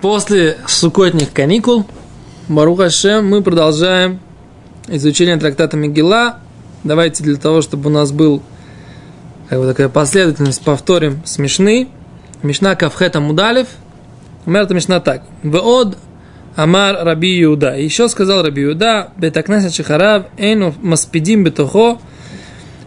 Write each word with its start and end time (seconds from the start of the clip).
После 0.00 0.58
сукотних 0.66 1.32
каникул, 1.32 1.86
Баруха 2.48 2.90
Шем, 2.90 3.28
мы 3.28 3.42
продолжаем 3.42 4.20
изучение 4.88 5.38
трактата 5.38 5.76
Мегила. 5.76 6.40
Давайте 6.84 7.24
для 7.24 7.36
того, 7.36 7.62
чтобы 7.62 7.88
у 7.88 7.92
нас 7.92 8.12
был 8.12 8.42
как 9.48 9.58
бы 9.58 9.66
такая 9.66 9.88
последовательность, 9.88 10.62
повторим 10.62 11.22
смешный. 11.24 11.88
Мишна 12.42 12.76
Кавхета 12.76 13.20
Мудалев. 13.20 13.68
Умер 14.44 14.72
Мишна 14.74 15.00
так. 15.00 15.22
Веод 15.42 15.96
Амар 16.56 17.02
Раби 17.02 17.42
Иуда. 17.44 17.74
Еще 17.74 18.08
сказал 18.08 18.42
Раби 18.42 18.64
Иуда, 18.64 19.10
Бетакнеса 19.16 19.70
Чехарав, 19.70 20.26
Эйну 20.36 20.74
Маспидим 20.82 21.42
Бетухо, 21.42 21.98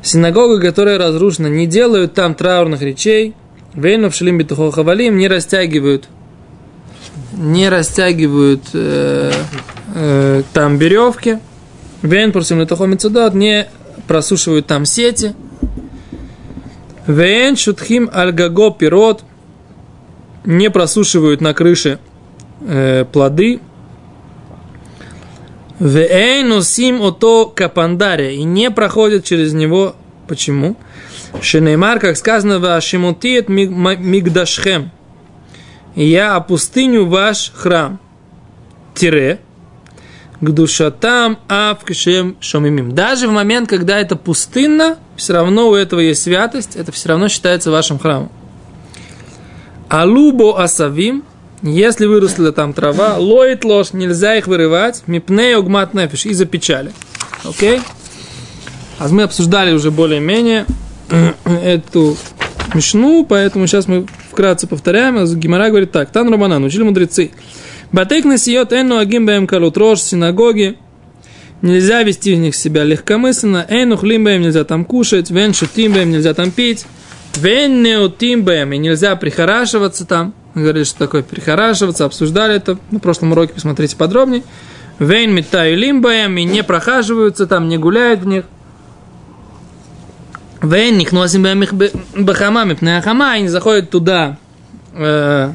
синагога, 0.04 0.62
которая 0.62 1.00
разрушена, 1.00 1.48
не 1.48 1.66
делают 1.66 2.14
там 2.14 2.36
траурных 2.36 2.82
речей, 2.82 3.34
Вейну 3.74 4.10
в 4.10 4.16
Шалим 4.16 4.38
Бетухо 4.38 4.72
Хавалим, 4.72 5.18
не 5.18 5.28
растягивают 5.28 6.08
не 7.34 7.70
растягивают 7.70 8.64
э, 8.74 9.32
э, 9.96 10.44
там 10.54 10.78
веревки, 10.78 11.40
Вен 12.02 12.32
просим 12.32 12.62
летахомицудот, 12.62 13.34
не 13.34 13.68
просушивают 14.08 14.68
там 14.68 14.86
сети. 14.86 15.36
Вен 17.08 17.58
шутхим 17.58 18.10
альгаго 18.12 18.72
пирот, 18.72 19.24
не 20.46 20.70
просушивают 20.70 21.42
на 21.42 21.54
крыше 21.54 22.00
э, 22.62 23.06
плоды. 23.12 23.60
Вен 25.80 26.62
сим 26.62 27.02
ото 27.02 27.48
капандаре, 27.48 28.36
и 28.36 28.44
не 28.44 28.72
проходят 28.72 29.26
через 29.26 29.54
него. 29.54 29.96
Почему? 30.28 30.78
Шенеймар, 31.42 32.00
как 32.00 32.16
сказано, 32.18 32.60
вашимутиет 32.60 33.50
мигдашхем 33.50 34.92
я 36.06 36.36
опустыню 36.36 37.06
ваш 37.06 37.52
храм. 37.54 38.00
Тире. 38.96 39.40
К 40.42 40.52
душатам 40.52 41.38
авкшем 41.50 42.38
шомимим. 42.40 42.96
Даже 42.96 43.28
в 43.28 43.32
момент, 43.32 43.68
когда 43.68 44.00
это 44.00 44.16
пустынно, 44.16 44.98
все 45.18 45.34
равно 45.34 45.68
у 45.68 45.76
этого 45.76 46.00
есть 46.00 46.24
святость, 46.24 46.78
это 46.78 46.94
все 46.94 47.10
равно 47.10 47.28
считается 47.28 47.72
вашим 47.72 48.00
храмом. 48.00 48.32
Алубо 49.90 50.62
асавим, 50.62 51.26
если 51.62 52.06
выросла 52.06 52.54
там 52.54 52.72
трава, 52.74 53.18
лоит 53.18 53.66
ложь, 53.66 53.92
нельзя 53.92 54.38
их 54.38 54.48
вырывать, 54.48 55.04
мипней 55.08 55.58
огмат 55.58 55.94
нефиш, 55.94 56.26
из-за 56.28 56.46
печали. 56.46 56.94
Окей? 57.44 57.82
А 59.00 59.10
мы 59.10 59.24
обсуждали 59.24 59.74
уже 59.74 59.92
более-менее 59.92 60.66
эту 61.44 62.16
мишну, 62.74 63.26
поэтому 63.26 63.68
сейчас 63.68 63.88
мы 63.88 64.06
вкратце 64.40 64.68
повторяем, 64.68 65.18
а 65.18 65.26
Гимара 65.26 65.68
говорит 65.68 65.92
так, 65.92 66.12
Тан 66.12 66.32
Романан, 66.32 66.64
учили 66.64 66.84
мудрецы. 66.84 67.32
Батек 67.92 68.24
насиот 68.24 68.72
энну 68.72 68.98
агим 68.98 69.26
бэм 69.26 69.48
калут 69.48 69.76
рож, 69.76 70.00
синагоги, 70.00 70.78
нельзя 71.62 72.04
вести 72.04 72.34
в 72.34 72.38
них 72.38 72.56
себя 72.56 72.86
легкомысленно, 72.86 73.66
энну 73.68 73.98
хлимбэм 73.98 74.42
нельзя 74.42 74.64
там 74.64 74.86
кушать, 74.86 75.30
вен 75.30 75.54
шутимбэм 75.54 76.10
нельзя 76.10 76.34
там 76.34 76.52
пить, 76.52 76.86
вен 77.36 77.84
неутимбэм 77.84 78.72
и 78.72 78.78
нельзя 78.78 79.18
прихорашиваться 79.18 80.06
там. 80.06 80.34
Говорили, 80.56 80.86
что 80.86 81.00
такое 81.00 81.22
прихорашиваться, 81.22 82.06
обсуждали 82.06 82.56
это 82.56 82.80
на 82.92 83.00
прошлом 83.00 83.34
уроке, 83.34 83.54
посмотрите 83.54 83.98
подробнее. 83.98 84.44
Вейн 85.00 85.34
метаю 85.34 85.78
лимбаем 85.78 86.38
и 86.38 86.46
не 86.46 86.64
прохаживаются 86.64 87.46
там, 87.46 87.68
не 87.68 87.78
гуляют 87.78 88.22
в 88.22 88.28
них. 88.28 88.46
Вен 90.62 90.98
нихносим 90.98 91.46
бахама 92.18 92.66
мипнея 92.66 93.02
хама, 93.02 93.32
они 93.32 93.48
заходят 93.48 93.90
туда 93.90 94.38
э, 94.94 95.54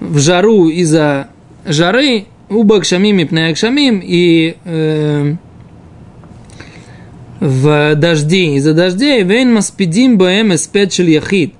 в 0.00 0.18
жару 0.18 0.68
из-за 0.68 1.28
жары, 1.64 2.26
у 2.50 2.62
бакшамим 2.62 3.16
мипнея 3.16 3.54
кшамим, 3.54 4.00
и 4.04 4.56
э, 4.64 5.34
в 7.40 7.94
дожди 7.94 8.56
из-за 8.56 8.74
дождей, 8.74 9.22
вен 9.22 9.54
маспидим 9.54 10.18
баэм 10.18 10.54
эспетшель 10.54 11.10
яхид. 11.10 11.54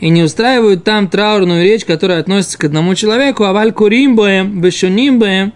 И 0.00 0.10
не 0.10 0.22
устраивают 0.22 0.84
там 0.84 1.08
траурную 1.08 1.62
речь, 1.64 1.84
которая 1.84 2.20
относится 2.20 2.58
к 2.58 2.64
одному 2.64 2.94
человеку, 2.94 3.44
а 3.44 3.52
валь 3.52 3.72
курим 3.72 4.16
баэм, 4.16 4.60
бешуним 4.60 5.18
баэм, 5.18 5.52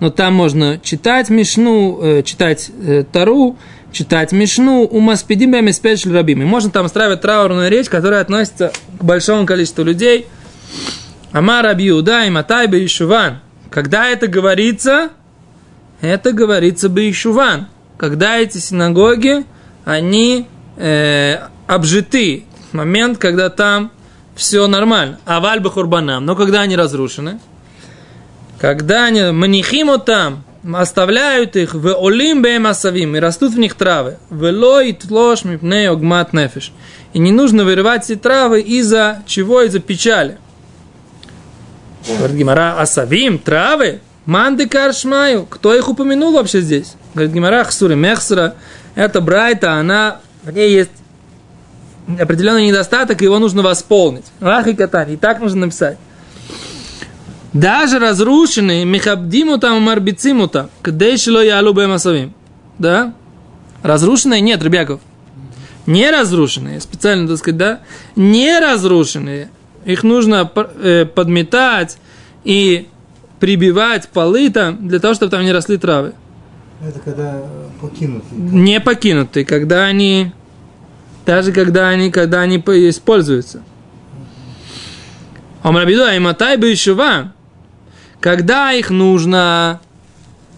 но 0.00 0.10
там 0.10 0.34
можно 0.34 0.80
читать 0.82 1.30
Мишну, 1.30 2.00
э, 2.02 2.22
читать 2.24 2.70
э, 2.82 3.04
Тару, 3.10 3.56
читать 3.94 4.32
Мишну, 4.32 4.82
у 4.82 5.00
Маспидим 5.00 5.72
спешл 5.72 6.12
рабим. 6.12 6.42
И 6.42 6.44
можно 6.44 6.70
там 6.70 6.86
устраивать 6.86 7.22
траурную 7.22 7.70
речь, 7.70 7.88
которая 7.88 8.20
относится 8.20 8.72
к 8.98 9.04
большому 9.04 9.46
количеству 9.46 9.84
людей. 9.84 10.26
Амар 11.32 11.66
Абиуда 11.66 12.24
и 12.24 12.30
Матай 12.30 12.66
Бейшуван. 12.66 13.38
Когда 13.70 14.08
это 14.08 14.26
говорится, 14.26 15.10
это 16.00 16.32
говорится 16.32 16.88
Бейшуван. 16.88 17.68
Когда 17.96 18.36
эти 18.38 18.58
синагоги, 18.58 19.46
они 19.84 20.46
э, 20.76 21.38
обжиты. 21.66 22.44
Момент, 22.72 23.18
когда 23.18 23.50
там 23.50 23.92
все 24.34 24.66
нормально. 24.66 25.18
А 25.24 25.40
вальба 25.40 25.70
хурбанам. 25.70 26.24
Но 26.24 26.34
когда 26.36 26.62
они 26.62 26.76
разрушены, 26.76 27.38
когда 28.60 29.06
они 29.06 29.30
манихимо 29.30 29.98
там, 29.98 30.44
оставляют 30.72 31.56
их 31.56 31.74
в 31.74 31.94
олим 31.94 32.66
асавим 32.66 33.16
и 33.16 33.20
растут 33.20 33.52
в 33.54 33.58
них 33.58 33.74
травы. 33.74 34.18
В 34.30 34.50
лой 34.50 34.92
тлош 34.92 35.42
огмат 35.44 36.32
нефиш. 36.32 36.72
И 37.12 37.18
не 37.18 37.32
нужно 37.32 37.64
вырывать 37.64 38.10
эти 38.10 38.18
травы 38.18 38.60
из-за 38.60 39.22
чего? 39.26 39.62
Из-за 39.62 39.80
печали. 39.80 40.38
Говорит 42.06 42.36
Гимара, 42.36 42.80
асавим, 42.80 43.38
травы? 43.38 44.00
Манды 44.26 44.68
каршмаю. 44.68 45.46
Кто 45.46 45.74
их 45.74 45.88
упомянул 45.88 46.32
вообще 46.32 46.60
здесь? 46.60 46.94
Говорит 47.14 47.34
Гимара, 47.34 47.64
хсури 47.64 47.94
мехсура. 47.94 48.54
Это 48.94 49.20
брайта, 49.20 49.72
она, 49.72 50.20
в 50.42 50.50
ней 50.50 50.72
есть 50.72 50.90
определенный 52.18 52.66
недостаток, 52.66 53.22
его 53.22 53.38
нужно 53.38 53.62
восполнить. 53.62 54.26
Ах 54.40 54.66
и 54.66 54.74
катани. 54.74 55.14
И 55.14 55.16
так 55.16 55.40
нужно 55.40 55.66
написать. 55.66 55.98
Даже 57.54 58.00
разрушенные, 58.00 58.84
мехабдиму 58.84 59.58
там 59.58 59.80
марбициму 59.80 60.48
там, 60.48 60.70
кдейшило 60.82 61.42
ялу 61.42 61.72
масавим. 61.72 62.34
Да? 62.78 63.14
Разрушенные 63.82 64.40
нет, 64.40 64.62
Ребяков. 64.62 65.00
Не 65.86 66.10
разрушенные, 66.10 66.80
специально, 66.80 67.28
так 67.28 67.38
сказать, 67.38 67.58
да? 67.58 67.80
Не 68.16 68.58
разрушенные. 68.58 69.50
Их 69.84 70.02
нужно 70.02 70.50
э, 70.82 71.04
подметать 71.04 71.98
и 72.42 72.88
прибивать 73.38 74.08
полы 74.08 74.50
там, 74.50 74.88
для 74.88 74.98
того, 74.98 75.14
чтобы 75.14 75.30
там 75.30 75.44
не 75.44 75.52
росли 75.52 75.76
травы. 75.76 76.14
Это 76.82 76.98
когда 76.98 77.40
покинутые. 77.80 78.40
Не 78.40 78.80
покинутые, 78.80 79.44
когда 79.44 79.84
они, 79.84 80.32
даже 81.24 81.52
когда 81.52 81.88
они, 81.88 82.10
когда 82.10 82.40
они 82.40 82.56
используются. 82.56 83.62
Омрабиду, 85.62 86.04
айматай 86.04 86.56
бы 86.56 86.68
еще 86.68 86.94
вам. 86.94 87.33
Когда 88.24 88.72
их 88.72 88.88
нужно 88.88 89.82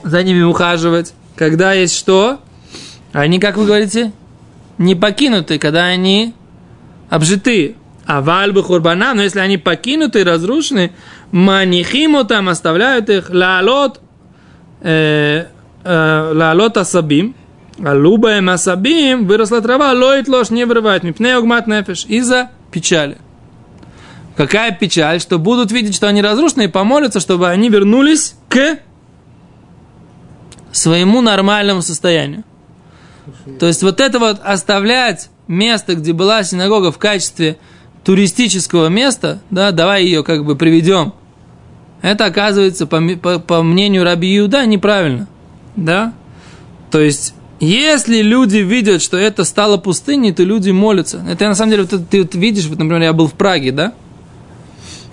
за 0.05 0.23
ними 0.23 0.41
ухаживать? 0.43 1.15
Когда 1.35 1.73
есть 1.73 1.99
что? 1.99 2.39
Они, 3.13 3.41
как 3.41 3.57
вы 3.57 3.67
говорите, 3.67 4.13
не 4.79 4.95
покинуты, 4.95 5.59
когда 5.59 5.87
они 5.87 6.33
обжиты. 7.11 7.75
А 8.07 8.21
вальбы 8.21 8.63
хурбана, 8.63 9.15
но 9.15 9.23
если 9.23 9.41
они 9.41 9.59
покинуты, 9.59 10.23
разрушены, 10.23 10.93
манихиму 11.33 12.23
там 12.23 12.49
оставляют 12.49 13.11
их, 13.11 13.31
лалот, 13.31 14.01
э, 14.83 15.47
э, 15.83 16.33
лалот 16.35 16.77
асабим, 16.77 17.35
а 17.85 17.95
лубаем 17.95 18.49
асабим, 18.49 19.27
выросла 19.27 19.61
трава, 19.61 19.93
лоит 19.93 20.29
ложь 20.29 20.51
не 20.51 20.67
вырывает, 20.67 21.03
мипней 21.03 21.35
огмат 21.35 21.67
нефиш, 21.67 22.07
из-за 22.07 22.51
печали. 22.71 23.19
Какая 24.37 24.73
печаль, 24.73 25.21
что 25.21 25.39
будут 25.39 25.73
видеть, 25.73 25.95
что 25.95 26.09
они 26.09 26.21
разрушены, 26.21 26.65
и 26.65 26.69
помолятся, 26.69 27.21
чтобы 27.21 27.49
они 27.49 27.71
вернулись 27.71 28.35
к 28.49 28.79
своему 30.73 31.23
нормальному 31.23 31.81
состоянию. 31.81 32.45
То 33.59 33.67
есть 33.67 33.83
вот 33.83 34.01
это 34.01 34.19
вот 34.19 34.41
оставлять 34.45 35.31
место, 35.49 35.95
где 35.95 36.13
была 36.13 36.43
синагога 36.45 36.93
в 36.93 36.99
качестве 36.99 37.57
туристического 38.05 38.89
места, 38.89 39.41
да, 39.51 39.73
давай 39.73 40.05
ее 40.05 40.23
как 40.23 40.45
бы 40.45 40.55
приведем, 40.55 41.15
это 42.03 42.27
оказывается, 42.27 42.87
по, 42.87 43.01
по, 43.01 43.39
по 43.39 43.63
мнению 43.63 44.05
Раби 44.05 44.39
Иуда, 44.39 44.65
неправильно. 44.67 45.27
Да? 45.75 46.13
То 46.91 47.01
есть, 47.01 47.35
если 47.59 48.23
люди 48.23 48.59
видят, 48.59 49.03
что 49.03 49.17
это 49.17 49.45
стало 49.45 49.77
пустыней, 49.77 50.33
то 50.33 50.45
люди 50.45 50.71
молятся. 50.71 51.25
Это 51.29 51.49
на 51.49 51.55
самом 51.55 51.71
деле, 51.73 51.83
вот, 51.91 52.09
ты 52.09 52.23
вот 52.23 52.35
видишь, 52.35 52.67
вот, 52.67 52.79
например, 52.79 53.03
я 53.03 53.13
был 53.13 53.27
в 53.27 53.33
Праге, 53.33 53.73
да? 53.73 53.93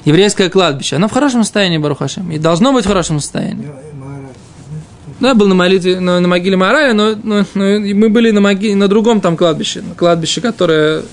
Еврейское 0.05 0.49
кладбище, 0.49 0.97
оно 0.97 1.07
в 1.07 1.11
хорошем 1.11 1.43
состоянии, 1.43 1.77
Барухашем, 1.77 2.31
и 2.31 2.37
должно 2.37 2.73
быть 2.73 2.85
в 2.85 2.87
хорошем 2.87 3.19
состоянии. 3.19 3.69
Да, 5.19 5.29
я 5.29 5.35
был 5.35 5.47
на 5.47 5.55
молитве, 5.55 5.99
на, 5.99 6.19
на 6.19 6.27
могиле 6.27 6.57
Мараля, 6.57 6.93
но, 6.93 7.15
но, 7.23 7.45
но 7.53 7.63
мы 7.79 8.09
были 8.09 8.31
на, 8.31 8.41
могиле, 8.41 8.75
на 8.75 8.87
другом 8.89 9.21
там 9.21 9.37
кладбище, 9.37 9.81
на 9.81 9.95
кладбище, 9.95 10.41
которое 10.41 11.03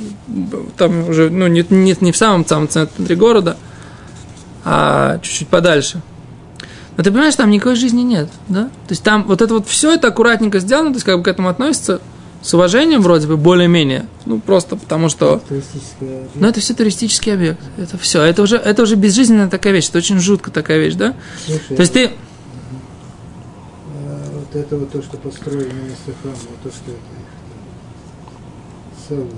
там 0.77 1.09
уже, 1.09 1.31
ну, 1.31 1.47
не, 1.47 1.65
не, 1.71 1.97
не 2.01 2.11
в 2.11 2.17
самом, 2.17 2.45
самом 2.45 2.69
центре 2.69 3.15
города. 3.15 3.57
а 4.65 5.19
чуть-чуть 5.23 5.49
подальше. 5.49 6.01
Но 6.97 7.05
ты 7.05 7.11
понимаешь, 7.11 7.37
там 7.37 7.51
никакой 7.51 7.77
жизни 7.77 8.03
нет, 8.03 8.29
да? 8.49 8.65
То 8.65 8.91
есть 8.91 9.03
там 9.03 9.25
вот 9.25 9.43
это 9.43 9.55
вот 9.55 9.69
все 9.69 9.95
это 9.95 10.09
аккуратненько 10.09 10.59
сделано, 10.59 10.91
то 10.91 10.97
есть 10.97 11.07
как 11.07 11.19
бы 11.19 11.23
к 11.23 11.29
этому 11.29 11.49
относится 11.49 12.01
с 12.43 12.55
уважением 12.55 13.03
вроде 13.03 13.27
бы, 13.27 13.37
более-менее. 13.37 14.07
Ну, 14.25 14.41
просто 14.41 14.77
потому 14.77 15.09
что... 15.09 15.43
Ну, 16.35 16.47
это 16.49 16.61
все 16.61 16.73
туристический 16.75 17.35
объект. 17.35 17.61
Это 17.77 17.99
все. 17.99 18.23
Это 18.23 18.43
уже, 18.43 18.57
это 18.57 18.83
уже 18.83 18.95
безжизненная 18.95 19.49
такая 19.49 19.73
вещь. 19.75 19.89
Это 19.89 19.99
очень 19.99 20.19
жутко 20.21 20.51
такая 20.51 20.79
вещь, 20.79 20.95
да? 20.95 21.15
Слушай, 21.45 21.77
То 21.77 21.81
есть 21.83 21.93
ты... 21.93 22.07
а, 23.95 24.31
вот 24.33 24.57
это 24.57 24.77
вот 24.77 24.91
то, 24.91 25.03
что 25.03 25.17
построили 25.19 25.69
храма, 26.23 26.37
вот 26.49 26.63
то, 26.63 26.71
что 26.71 26.91
это 26.91 27.01
целое, 29.07 29.29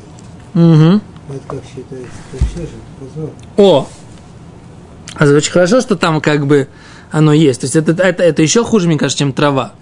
Мгм. 0.54 1.02
это 1.28 1.40
как 1.48 1.60
считается? 1.64 2.08
Это 2.32 2.44
вообще 2.44 2.60
же 2.60 2.78
позор. 3.00 3.30
О! 3.56 3.88
А 5.14 5.24
это 5.24 5.36
очень 5.36 5.52
хорошо, 5.52 5.80
что 5.80 5.96
там 5.96 6.20
как 6.20 6.46
бы 6.46 6.68
оно 7.10 7.32
есть. 7.32 7.60
То 7.60 7.64
есть 7.66 7.76
это, 7.76 7.92
это, 7.92 8.22
это 8.22 8.42
еще 8.42 8.64
хуже, 8.64 8.86
мне 8.86 8.96
кажется, 8.96 9.18
чем 9.18 9.32
трава. 9.32 9.72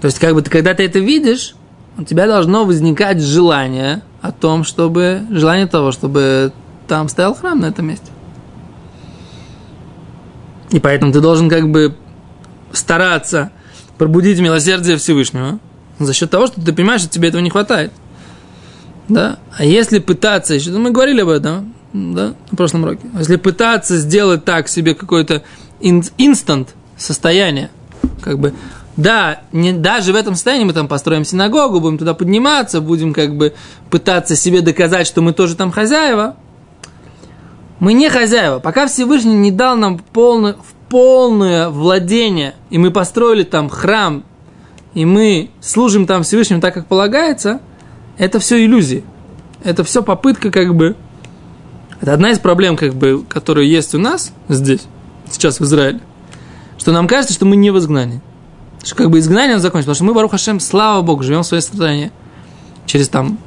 То 0.00 0.06
есть, 0.06 0.18
как 0.18 0.34
бы 0.34 0.42
ты, 0.42 0.50
когда 0.50 0.74
ты 0.74 0.84
это 0.84 0.98
видишь, 0.98 1.54
у 1.98 2.04
тебя 2.04 2.26
должно 2.26 2.64
возникать 2.64 3.20
желание 3.20 4.02
о 4.20 4.32
том, 4.32 4.64
чтобы... 4.64 5.22
Желание 5.30 5.66
того, 5.66 5.92
чтобы 5.92 6.52
там 6.88 7.08
стоял 7.08 7.34
храм 7.34 7.58
на 7.58 7.66
этом 7.66 7.86
месте. 7.86 8.06
И 10.70 10.80
поэтому 10.80 11.12
ты 11.12 11.20
должен 11.20 11.48
как 11.48 11.70
бы 11.70 11.96
стараться 12.72 13.50
пробудить 13.98 14.40
милосердие 14.40 14.96
Всевышнего 14.96 15.58
за 15.98 16.14
счет 16.14 16.30
того, 16.30 16.46
что 16.46 16.60
ты 16.60 16.72
понимаешь, 16.72 17.02
что 17.02 17.10
тебе 17.10 17.28
этого 17.28 17.42
не 17.42 17.50
хватает. 17.50 17.92
Да? 19.08 19.38
А 19.56 19.64
если 19.64 19.98
пытаться, 19.98 20.54
еще 20.54 20.70
мы 20.70 20.90
говорили 20.90 21.20
об 21.20 21.28
этом, 21.28 21.74
да, 21.92 22.34
на 22.50 22.56
прошлом 22.56 22.84
уроке, 22.84 23.06
если 23.18 23.36
пытаться 23.36 23.96
сделать 23.98 24.44
так 24.44 24.68
себе 24.68 24.94
какой-то 24.94 25.42
ин- 25.80 26.04
инстант 26.16 26.74
состояние, 26.96 27.70
как 28.22 28.38
бы, 28.38 28.54
да, 28.96 29.40
не, 29.52 29.72
даже 29.72 30.12
в 30.12 30.16
этом 30.16 30.34
состоянии 30.34 30.64
мы 30.64 30.74
там 30.74 30.86
построим 30.86 31.24
синагогу, 31.24 31.80
будем 31.80 31.98
туда 31.98 32.12
подниматься, 32.14 32.80
будем 32.80 33.14
как 33.14 33.36
бы 33.36 33.54
пытаться 33.90 34.36
себе 34.36 34.60
доказать, 34.60 35.06
что 35.06 35.22
мы 35.22 35.32
тоже 35.32 35.56
там 35.56 35.70
хозяева. 35.70 36.36
Мы 37.80 37.94
не 37.94 38.10
хозяева. 38.10 38.58
Пока 38.58 38.86
Всевышний 38.86 39.34
не 39.34 39.50
дал 39.50 39.76
нам 39.76 39.98
полное, 39.98 40.56
полное 40.88 41.70
владение, 41.70 42.54
и 42.68 42.78
мы 42.78 42.90
построили 42.90 43.44
там 43.44 43.70
храм, 43.70 44.24
и 44.94 45.06
мы 45.06 45.50
служим 45.60 46.06
там 46.06 46.22
Всевышнему 46.22 46.60
так, 46.60 46.74
как 46.74 46.86
полагается, 46.86 47.60
это 48.18 48.38
все 48.40 48.62
иллюзии. 48.62 49.04
Это 49.64 49.84
все 49.84 50.02
попытка 50.02 50.50
как 50.50 50.74
бы... 50.74 50.96
Это 52.00 52.12
одна 52.12 52.30
из 52.30 52.38
проблем, 52.40 52.76
как 52.76 52.94
бы, 52.94 53.24
которые 53.26 53.70
есть 53.70 53.94
у 53.94 53.98
нас 53.98 54.32
здесь, 54.48 54.82
сейчас 55.30 55.60
в 55.60 55.64
Израиле. 55.64 56.00
Что 56.76 56.92
нам 56.92 57.06
кажется, 57.06 57.32
что 57.32 57.46
мы 57.46 57.56
не 57.56 57.70
в 57.70 57.78
изгнании. 57.78 58.20
Что 58.82 58.94
как 58.96 59.10
бы 59.10 59.18
изгнание 59.18 59.58
закончилось. 59.58 59.84
Потому 59.84 59.94
что 59.94 60.04
мы, 60.04 60.14
Барух 60.14 60.32
Хашем, 60.32 60.60
слава 60.60 61.02
Богу, 61.02 61.22
живем 61.22 61.42
в 61.42 61.46
своей 61.46 61.62
стране. 61.62 62.10
Через 62.86 63.08
там 63.08 63.38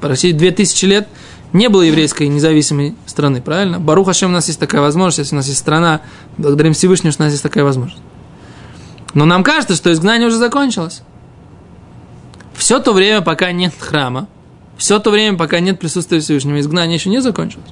почти 0.00 0.32
две 0.32 0.50
тысячи 0.50 0.84
лет 0.84 1.08
не 1.52 1.68
было 1.68 1.82
еврейской 1.82 2.28
независимой 2.28 2.94
страны, 3.06 3.40
правильно? 3.40 3.78
Барух 3.78 4.06
Хашем, 4.06 4.30
у 4.30 4.32
нас 4.32 4.48
есть 4.48 4.58
такая 4.58 4.80
возможность, 4.80 5.18
если 5.18 5.34
у 5.34 5.38
нас 5.38 5.46
есть 5.46 5.58
страна, 5.58 6.00
благодарим 6.36 6.72
Всевышнему, 6.72 7.12
что 7.12 7.22
у 7.22 7.26
нас 7.26 7.32
есть 7.32 7.42
такая 7.42 7.64
возможность. 7.64 8.02
Но 9.14 9.24
нам 9.24 9.42
кажется, 9.42 9.74
что 9.74 9.92
изгнание 9.92 10.28
уже 10.28 10.36
закончилось. 10.36 11.02
Все 12.54 12.78
то 12.78 12.92
время, 12.92 13.22
пока 13.22 13.52
нет 13.52 13.74
храма, 13.78 14.28
все 14.76 14.98
то 14.98 15.10
время, 15.10 15.36
пока 15.36 15.60
нет 15.60 15.78
присутствия 15.80 16.20
Всевышнего, 16.20 16.60
изгнание 16.60 16.96
еще 16.96 17.10
не 17.10 17.20
закончилось. 17.20 17.68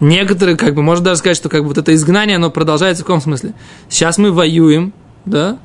Некоторые, 0.00 0.56
как 0.56 0.74
бы, 0.74 0.82
можно 0.82 1.06
даже 1.06 1.18
сказать, 1.18 1.36
что 1.36 1.48
как 1.48 1.62
бы 1.62 1.68
вот 1.68 1.78
это 1.78 1.94
изгнание, 1.94 2.36
оно 2.36 2.50
продолжается 2.50 3.02
в 3.02 3.06
каком 3.06 3.20
смысле? 3.20 3.54
Сейчас 3.88 4.18
мы 4.18 4.30
воюем, 4.30 4.92
да, 5.28 5.58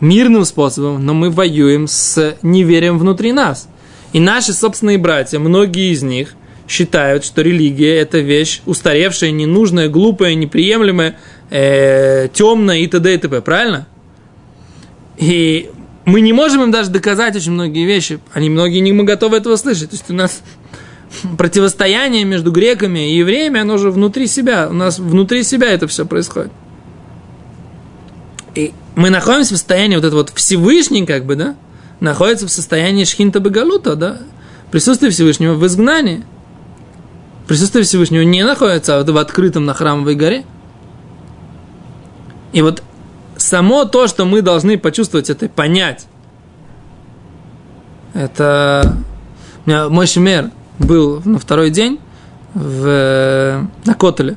мирным 0.00 0.44
способом, 0.44 1.04
но 1.04 1.14
мы 1.14 1.30
воюем 1.30 1.86
с 1.86 2.36
неверием 2.42 2.98
внутри 2.98 3.32
нас. 3.32 3.68
И 4.12 4.20
наши 4.20 4.52
собственные 4.52 4.98
братья, 4.98 5.38
многие 5.38 5.92
из 5.92 6.02
них 6.02 6.34
считают, 6.68 7.24
что 7.24 7.42
религия– 7.42 7.96
это 8.00 8.18
вещь 8.18 8.62
устаревшая, 8.66 9.30
ненужная, 9.30 9.88
глупая, 9.88 10.34
неприемлемая, 10.34 11.16
э, 11.50 12.28
темная 12.32 12.78
и 12.78 12.86
т.д. 12.86 13.14
и 13.14 13.18
т.п. 13.18 13.40
Правильно? 13.40 13.86
И 15.16 15.70
мы 16.04 16.20
не 16.20 16.32
можем 16.32 16.62
им 16.62 16.70
даже 16.70 16.90
доказать 16.90 17.36
очень 17.36 17.52
многие 17.52 17.84
вещи. 17.84 18.20
Они 18.32 18.48
многие 18.48 18.78
не 18.80 18.92
мы 18.92 19.04
готовы 19.04 19.38
этого 19.38 19.56
слышать. 19.56 19.90
То 19.90 19.96
есть 19.96 20.10
у 20.10 20.14
нас 20.14 20.42
противостояние 21.36 22.24
между 22.24 22.50
греками 22.50 23.12
и 23.12 23.18
евреями, 23.18 23.60
оно 23.60 23.78
же 23.78 23.90
внутри 23.90 24.26
себя. 24.26 24.68
У 24.70 24.74
нас 24.74 24.98
внутри 24.98 25.42
себя 25.42 25.68
это 25.68 25.86
все 25.86 26.06
происходит. 26.06 26.52
И 28.54 28.72
мы 28.98 29.10
находимся 29.10 29.54
в 29.54 29.58
состоянии 29.58 29.94
вот 29.94 30.04
это 30.04 30.16
вот 30.16 30.32
Всевышний, 30.34 31.06
как 31.06 31.24
бы, 31.24 31.36
да, 31.36 31.54
находится 32.00 32.48
в 32.48 32.50
состоянии 32.50 33.04
шхинта 33.04 33.38
багалута, 33.38 33.94
да, 33.94 34.18
присутствие 34.72 35.12
Всевышнего 35.12 35.54
в 35.54 35.64
изгнании. 35.68 36.24
Присутствие 37.46 37.84
Всевышнего 37.84 38.22
не 38.22 38.42
находится 38.42 39.04
в 39.04 39.16
открытом 39.16 39.66
на 39.66 39.72
храмовой 39.72 40.16
горе. 40.16 40.44
И 42.52 42.60
вот 42.60 42.82
само 43.36 43.84
то, 43.84 44.08
что 44.08 44.24
мы 44.24 44.42
должны 44.42 44.76
почувствовать 44.76 45.30
это 45.30 45.46
и 45.46 45.48
понять, 45.48 46.08
это... 48.14 48.96
У 49.64 49.70
меня 49.70 49.88
мой 49.88 50.08
шемер 50.08 50.50
был 50.80 51.22
на 51.24 51.38
второй 51.38 51.70
день 51.70 52.00
в, 52.52 53.64
на 53.84 53.94
Котеле. 53.94 54.36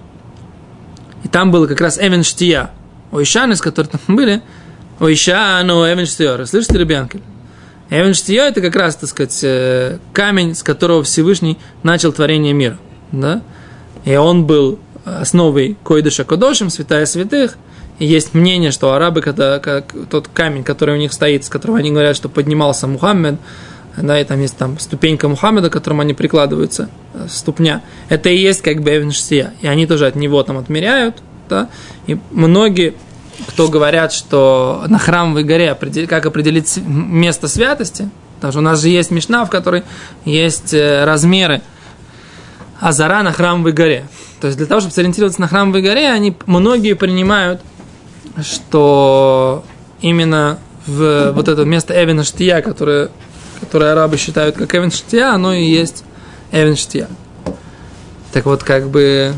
И 1.23 1.27
там 1.27 1.49
было 1.49 1.65
как 1.65 1.81
раз 1.81 1.97
Эвен 1.97 2.23
Штия. 2.23 2.69
Ойшаны, 3.11 3.55
с 3.55 3.61
которыми 3.61 3.91
там 3.91 4.15
были, 4.15 4.41
Ойшану 4.99 5.85
Эвен 5.85 6.05
Штиор. 6.05 6.45
Слышите, 6.45 6.77
ребянки? 6.77 7.21
Эвен 7.89 8.13
это 8.39 8.61
как 8.61 8.75
раз, 8.75 8.95
так 8.95 9.09
сказать, 9.09 9.99
камень, 10.13 10.55
с 10.55 10.63
которого 10.63 11.03
Всевышний 11.03 11.57
начал 11.83 12.13
творение 12.13 12.53
мира. 12.53 12.77
Да? 13.11 13.41
И 14.05 14.15
он 14.15 14.45
был 14.45 14.79
основой 15.03 15.77
Койдыша 15.83 16.23
Кодошим, 16.23 16.69
святая 16.69 17.05
святых. 17.05 17.57
И 17.99 18.05
есть 18.05 18.33
мнение, 18.33 18.71
что 18.71 18.93
арабы, 18.93 19.21
когда, 19.21 19.59
как 19.59 19.93
тот 20.09 20.27
камень, 20.27 20.63
который 20.63 20.95
у 20.95 20.97
них 20.97 21.13
стоит, 21.13 21.45
с 21.45 21.49
которого 21.49 21.77
они 21.77 21.91
говорят, 21.91 22.15
что 22.15 22.29
поднимался 22.29 22.87
Мухаммед, 22.87 23.35
да, 23.97 24.19
и 24.19 24.23
там 24.23 24.39
есть 24.41 24.57
там 24.57 24.79
ступенька 24.79 25.27
Мухаммеда, 25.27 25.69
к 25.69 25.73
которому 25.73 26.01
они 26.01 26.13
прикладываются, 26.13 26.89
ступня. 27.29 27.83
Это 28.09 28.29
и 28.29 28.37
есть 28.37 28.61
как 28.61 28.81
бы 28.81 28.89
Эвенштия. 28.95 29.53
И 29.61 29.67
они 29.67 29.85
тоже 29.85 30.07
от 30.07 30.15
него 30.15 30.41
там 30.43 30.57
отмеряют, 30.57 31.17
да. 31.49 31.69
И 32.11 32.17
многие, 32.31 32.93
кто 33.47 33.67
говорят, 33.67 34.11
что 34.11 34.83
на 34.87 34.99
храмовой 34.99 35.43
горе 35.43 35.75
как 36.07 36.25
определить 36.25 36.77
место 36.77 37.47
святости, 37.47 38.09
потому 38.35 38.51
что 38.51 38.59
у 38.59 38.63
нас 38.63 38.81
же 38.81 38.89
есть 38.89 39.11
мешна, 39.11 39.45
в 39.45 39.49
которой 39.49 39.83
есть 40.25 40.73
размеры 40.73 41.61
Азара 42.79 43.21
на 43.21 43.31
храмовой 43.31 43.71
горе. 43.71 44.07
То 44.39 44.47
есть 44.47 44.57
для 44.57 44.67
того, 44.67 44.81
чтобы 44.81 44.93
сориентироваться 44.93 45.39
на 45.39 45.47
храмовой 45.47 45.81
горе, 45.81 46.09
они 46.09 46.35
многие 46.47 46.93
принимают, 46.93 47.61
что 48.41 49.63
именно 50.01 50.57
в 50.87 51.31
вот 51.33 51.47
это 51.47 51.63
место 51.63 51.93
Эвена 51.93 52.23
Штия, 52.23 52.61
которое, 52.61 53.09
которое 53.59 53.91
арабы 53.91 54.17
считают 54.17 54.57
как 54.57 54.73
Эвен 54.73 54.91
Штия, 54.91 55.31
оно 55.31 55.53
и 55.53 55.63
есть 55.63 56.03
Эвен 56.51 56.75
Штия. 56.75 57.07
Так 58.33 58.45
вот, 58.45 58.63
как 58.63 58.89
бы 58.89 59.33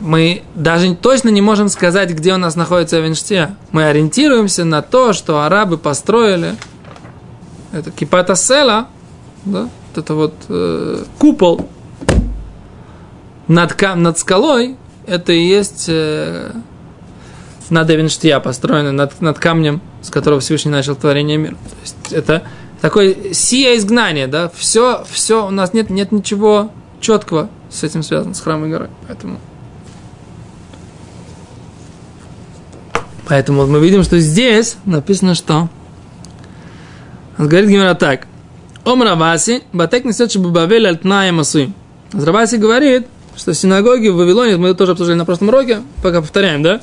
мы 0.00 0.42
даже 0.54 0.94
точно 0.94 1.28
не 1.30 1.40
можем 1.40 1.68
сказать, 1.68 2.10
где 2.10 2.34
у 2.34 2.36
нас 2.36 2.56
находится 2.56 3.00
Эвен 3.00 3.14
Штия. 3.14 3.56
Мы 3.72 3.84
ориентируемся 3.84 4.64
на 4.64 4.82
то, 4.82 5.12
что 5.12 5.42
арабы 5.42 5.78
построили. 5.78 6.54
Это 7.72 7.90
Кипата 7.90 8.34
Села, 8.34 8.88
да, 9.44 9.62
вот 9.62 10.04
это 10.04 10.14
вот 10.14 10.34
э, 10.48 11.04
купол 11.18 11.68
над, 13.46 13.80
над 13.96 14.18
скалой, 14.18 14.76
это 15.06 15.32
и 15.32 15.46
есть 15.46 15.86
э, 15.88 16.52
над 17.70 17.90
Эвенштия, 17.90 18.40
построено 18.40 18.92
над, 18.92 19.20
над 19.20 19.38
камнем, 19.38 19.80
с 20.02 20.10
которого 20.10 20.40
Всевышний 20.40 20.70
начал 20.70 20.94
творение 20.96 21.36
мира. 21.36 21.54
То 21.54 21.76
есть 21.82 22.12
это 22.12 22.42
такое 22.80 23.32
сия 23.32 23.76
изгнание, 23.76 24.26
да, 24.26 24.50
все, 24.54 25.04
все, 25.10 25.46
у 25.46 25.50
нас 25.50 25.72
нет, 25.72 25.90
нет 25.90 26.12
ничего 26.12 26.70
четкого 27.00 27.48
с 27.70 27.82
этим 27.82 28.02
связано, 28.02 28.34
с 28.34 28.40
храмом 28.40 28.70
горой, 28.70 28.88
поэтому... 29.06 29.38
Поэтому 33.28 33.66
мы 33.66 33.78
видим, 33.80 34.02
что 34.02 34.18
здесь 34.18 34.76
написано, 34.84 35.34
что... 35.34 35.68
Говорит 37.36 37.70
Гимера 37.70 37.94
так. 37.94 38.26
Ом 38.84 39.04
батек 39.72 40.04
несет 40.04 40.34
Бабавель 40.36 40.88
альтная 40.88 41.30
масуим. 41.30 41.74
Раваси 42.12 42.56
говорит, 42.56 43.06
что 43.36 43.52
синагоги 43.52 44.08
в 44.08 44.16
Вавилоне, 44.16 44.56
мы 44.56 44.74
тоже 44.74 44.92
обсуждали 44.92 45.18
на 45.18 45.24
прошлом 45.26 45.48
уроке, 45.48 45.82
пока 46.02 46.22
повторяем, 46.22 46.62
да? 46.62 46.80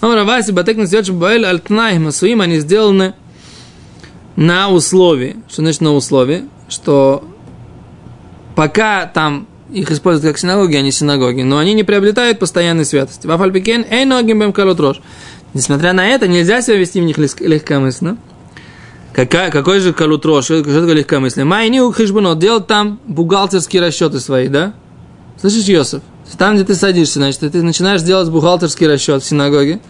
Ом 0.00 0.14
Раваси, 0.14 0.52
батек 0.52 0.76
несет 0.76 1.10
Бабавель 1.10 1.44
альтная 1.44 1.98
масуим, 1.98 2.40
они 2.40 2.58
сделаны 2.58 3.14
на 4.36 4.70
условии. 4.70 5.36
Что 5.48 5.62
значит 5.62 5.80
на 5.80 5.94
условии? 5.94 6.44
Что 6.68 7.24
пока 8.54 9.06
там 9.06 9.48
их 9.72 9.90
используют 9.90 10.34
как 10.34 10.38
синагоги, 10.38 10.76
а 10.76 10.80
не 10.80 10.92
синагоги, 10.92 11.42
но 11.42 11.58
они 11.58 11.74
не 11.74 11.84
приобретают 11.84 12.38
постоянной 12.38 12.84
святости. 12.84 13.26
Вафальпикен, 13.26 13.84
эй, 13.90 14.04
ногим 14.04 14.40
бем 14.40 14.52
колотрош. 14.52 15.00
Несмотря 15.54 15.92
на 15.92 16.06
это, 16.06 16.28
нельзя 16.28 16.60
себя 16.62 16.76
вести 16.76 17.00
в 17.00 17.04
них 17.04 17.18
лег- 17.18 17.40
легкомысленно. 17.40 18.16
Какая, 19.12 19.50
какой 19.50 19.80
же 19.80 19.92
колутрош, 19.92 20.44
что 20.44 20.62
такое 20.62 20.92
легкомыслие? 20.92 21.44
Майни 21.44 21.80
у 21.80 21.92
хижбунот, 21.92 22.38
делать 22.38 22.66
там 22.66 23.00
бухгалтерские 23.06 23.82
расчеты 23.82 24.20
свои, 24.20 24.48
да? 24.48 24.74
Слышишь, 25.40 25.64
Йосиф? 25.64 26.02
Там, 26.36 26.54
где 26.56 26.64
ты 26.64 26.74
садишься, 26.74 27.14
значит, 27.20 27.40
ты 27.40 27.62
начинаешь 27.62 28.02
делать 28.02 28.28
бухгалтерский 28.28 28.86
расчет 28.86 29.22
в 29.22 29.26
синагоге. 29.26 29.80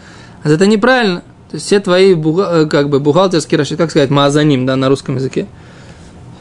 А 0.44 0.48
это 0.48 0.66
неправильно. 0.66 1.22
То 1.50 1.56
есть 1.56 1.66
все 1.66 1.80
твои 1.80 2.14
буга- 2.14 2.62
э, 2.62 2.66
как 2.66 2.88
бы, 2.90 3.00
бухгалтерские 3.00 3.58
расчеты, 3.58 3.76
как 3.78 3.90
сказать, 3.90 4.10
маазаним, 4.10 4.64
да, 4.66 4.76
на 4.76 4.88
русском 4.88 5.16
языке. 5.16 5.46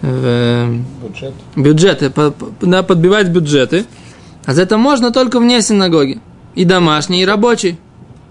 В, 0.02 0.78
Бюджет. 1.04 1.34
бюджеты, 1.56 2.10
по- 2.12 2.30
по- 2.32 2.52
да, 2.62 2.84
подбивать 2.84 3.30
бюджеты. 3.30 3.86
А 4.46 4.54
за 4.54 4.62
это 4.62 4.78
можно 4.78 5.12
только 5.12 5.40
вне 5.40 5.62
синагоги. 5.62 6.20
И 6.54 6.64
домашний, 6.66 7.24
и 7.24 7.26
рабочий. 7.26 7.80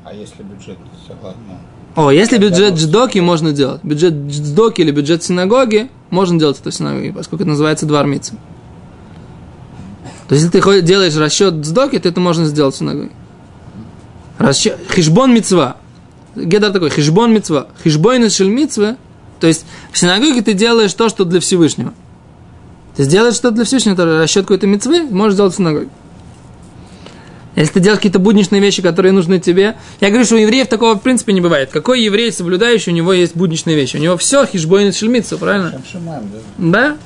А 0.07 0.15
если 0.15 0.45
бюджет 0.45 0.79
согласно? 1.05 1.41
О, 1.97 2.11
если 2.13 2.39
бюджет 2.39 2.75
дждоки 2.75 3.19
можно 3.19 3.51
делать. 3.51 3.83
Бюджет 3.83 4.15
дждоки 4.15 4.81
или 4.81 4.93
бюджет 4.93 5.25
синагоги, 5.25 5.91
можно 6.11 6.39
делать 6.39 6.61
это 6.61 6.71
в 6.71 6.75
синагоге, 6.75 7.13
поскольку 7.13 7.43
это 7.43 7.51
называется 7.51 7.87
двармица. 7.87 8.35
То 10.29 10.37
есть, 10.37 10.47
если 10.47 10.61
ты 10.61 10.83
делаешь 10.83 11.17
расчет 11.17 11.55
дждоки, 11.55 11.99
то 11.99 12.09
это 12.09 12.21
можно 12.21 12.45
сделать 12.45 12.77
в 12.77 12.79
синагоге. 12.79 13.11
Расчет, 14.39 14.79
хижбон 14.95 15.35
мецва. 15.35 15.77
Гедар 16.37 16.73
такой, 16.73 16.91
хижбон 16.91 17.33
мецва. 17.33 17.67
Хижбон 17.83 18.27
из 18.27 18.39
мицвы. 18.39 18.97
То 19.41 19.49
есть, 19.49 19.67
в 19.91 19.99
синагоге 19.99 20.41
ты 20.41 20.53
делаешь 20.53 20.95
то, 20.95 21.09
что 21.09 21.25
для 21.25 21.41
Всевышнего. 21.41 21.93
Ты 22.95 23.03
сделаешь 23.03 23.35
что-то 23.35 23.57
для 23.57 23.65
Всевышнего, 23.65 23.95
это 23.95 24.21
расчет 24.21 24.45
какой-то 24.45 24.69
мецвы, 24.69 25.03
можешь 25.11 25.35
сделать 25.35 25.55
в 25.55 25.57
синагоге. 25.57 25.89
Если 27.57 27.73
ты 27.73 27.81
делаешь 27.81 27.99
какие-то 27.99 28.19
будничные 28.19 28.61
вещи, 28.61 28.83
которые 28.83 29.13
нужны 29.13 29.41
тебе. 29.41 29.77
Я 30.01 30.11
говорю, 30.11 30.27
что 30.27 30.35
у 30.35 30.39
евреев 30.39 30.69
такого 30.69 30.95
в 30.95 31.01
принципе 31.01 31.33
не 31.33 31.41
бывает. 31.41 31.71
Какой 31.71 32.03
еврей 32.03 32.31
соблюдающий, 32.31 32.93
у 32.93 32.95
него 32.95 33.15
есть 33.15 33.35
будничные 33.35 33.75
вещи. 33.75 33.97
У 33.97 33.99
него 33.99 34.19
все 34.19 34.45
хижбойн 34.45 34.93
шельмица, 34.93 35.39
правильно? 35.39 35.73
Шамшимаем, 35.73 36.31
да? 36.59 36.97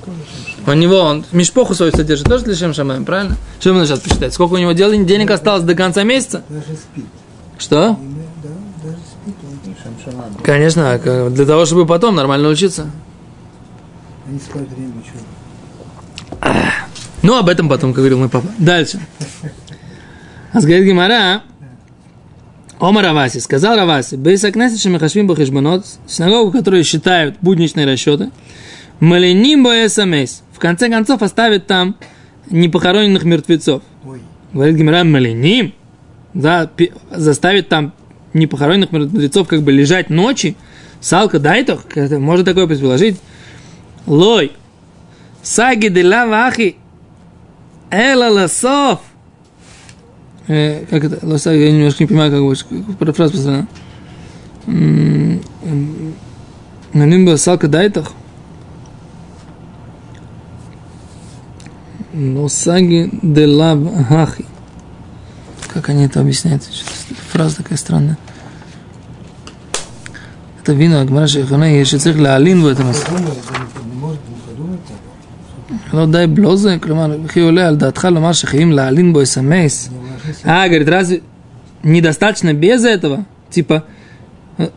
Да? 0.66 0.72
У 0.72 0.74
него 0.74 0.96
он 0.98 1.24
мешпоху 1.30 1.74
свою 1.74 1.92
содержит 1.92 2.26
тоже 2.28 2.44
для 2.44 2.54
Шем 2.56 2.74
Шамаем, 2.74 3.04
правильно? 3.04 3.36
Что 3.60 3.72
мы 3.72 3.86
сейчас 3.86 4.00
посчитать? 4.00 4.34
Сколько 4.34 4.54
у 4.54 4.58
него 4.58 4.72
дел- 4.72 4.90
денег 5.04 5.30
осталось 5.30 5.62
до 5.62 5.74
конца 5.74 6.02
месяца? 6.02 6.42
Даже 6.48 6.64
спит. 6.76 7.04
Что? 7.56 7.96
Конечно, 10.42 10.98
как- 11.02 11.32
для 11.32 11.46
того, 11.46 11.64
чтобы 11.64 11.86
потом 11.86 12.16
нормально 12.16 12.48
учиться. 12.48 12.90
Они 14.26 14.38
спать 14.38 14.68
время 14.76 14.94
что? 16.40 16.58
Ну, 17.22 17.38
об 17.38 17.48
этом 17.48 17.68
потом, 17.68 17.90
как 17.92 17.98
говорил 17.98 18.18
мой 18.18 18.28
папа. 18.28 18.46
Дальше. 18.58 18.98
А 20.52 20.60
говорит 20.60 20.84
Гимара, 20.84 21.42
Омар 22.80 23.04
Раваси, 23.04 23.38
сказал 23.38 23.76
Раваси, 23.76 24.16
Бейсакнесет 24.16 24.80
Шамахашвим 24.80 25.28
Бахишбанот, 25.28 25.86
синагогу, 26.06 26.50
которую 26.50 26.82
считают 26.82 27.36
будничные 27.40 27.86
расчеты, 27.86 28.30
Малиним 28.98 29.66
СМС, 29.88 30.40
в 30.52 30.58
конце 30.58 30.88
концов 30.88 31.22
оставит 31.22 31.66
там 31.66 31.96
непохороненных 32.50 33.22
мертвецов. 33.24 33.82
Ой, 34.04 34.20
Говорит 34.52 34.76
Гимара, 34.76 35.04
Малиним, 35.04 35.72
да, 36.34 36.68
заставит 37.10 37.68
там 37.68 37.92
непохороненных 38.34 38.90
мертвецов 38.90 39.46
как 39.46 39.62
бы 39.62 39.70
лежать 39.70 40.10
ночи, 40.10 40.56
салка 41.00 41.38
дайтох, 41.38 41.84
можно 41.94 42.44
такое 42.44 42.66
предположить. 42.66 43.20
Лой, 44.06 44.50
саги 45.42 45.88
де 45.88 46.04
лавахи, 46.04 46.76
эла 47.90 48.32
ласов. 48.32 49.00
Э, 50.49 50.85
как 50.89 51.03
это? 51.03 51.25
Лосаги, 51.25 51.59
я 51.59 51.71
немножко 51.71 52.03
не 52.03 52.07
понимаю, 52.07 52.31
как 52.31 52.41
бы 52.41 53.05
как 53.05 53.15
фраза 53.15 53.31
построена. 53.33 53.67
Налим 56.93 57.25
бы 57.25 57.37
салка 57.37 57.67
дайтах. 57.67 58.11
Лосаги 62.13 63.09
де 63.21 63.45
лавахи. 63.45 64.45
Как 65.73 65.89
они 65.89 66.05
это 66.05 66.21
объясняют? 66.21 66.63
Что-то 66.63 67.21
Фраза 67.31 67.57
такая 67.57 67.77
странная. 67.77 68.17
Это 70.61 70.71
вина, 70.71 71.03
Гмара 71.03 71.27
Шейхана, 71.27 71.65
если 71.65 71.97
צריך 71.97 72.19
להעלין 72.19 72.61
בו 72.61 72.71
את 72.71 72.79
המסך. 72.79 73.09
подумай, 73.09 73.31
да 73.73 73.81
не, 73.83 73.91
не 73.91 73.99
может 73.99 74.19
не 74.29 74.35
подумать 74.47 74.79
так. 74.87 75.93
לא 75.93 76.05
די 76.05 76.25
בלוזה, 76.27 76.77
כלומר, 76.81 77.17
וכי 77.25 77.39
עולה 77.39 77.67
על 77.67 77.75
דעתך 77.75 78.07
לומר 78.11 78.33
שחייבים 78.33 78.71
להעלין 78.71 79.13
בו 79.13 79.23
אס.אם.אס. 79.23 79.89
Не 79.89 79.97
ложись, 79.97 80.08
а, 80.44 80.68
говорит, 80.68 80.88
разве 80.88 81.22
недостаточно 81.82 82.52
без 82.52 82.84
этого? 82.84 83.26
Типа, 83.50 83.84
э, 84.58 84.68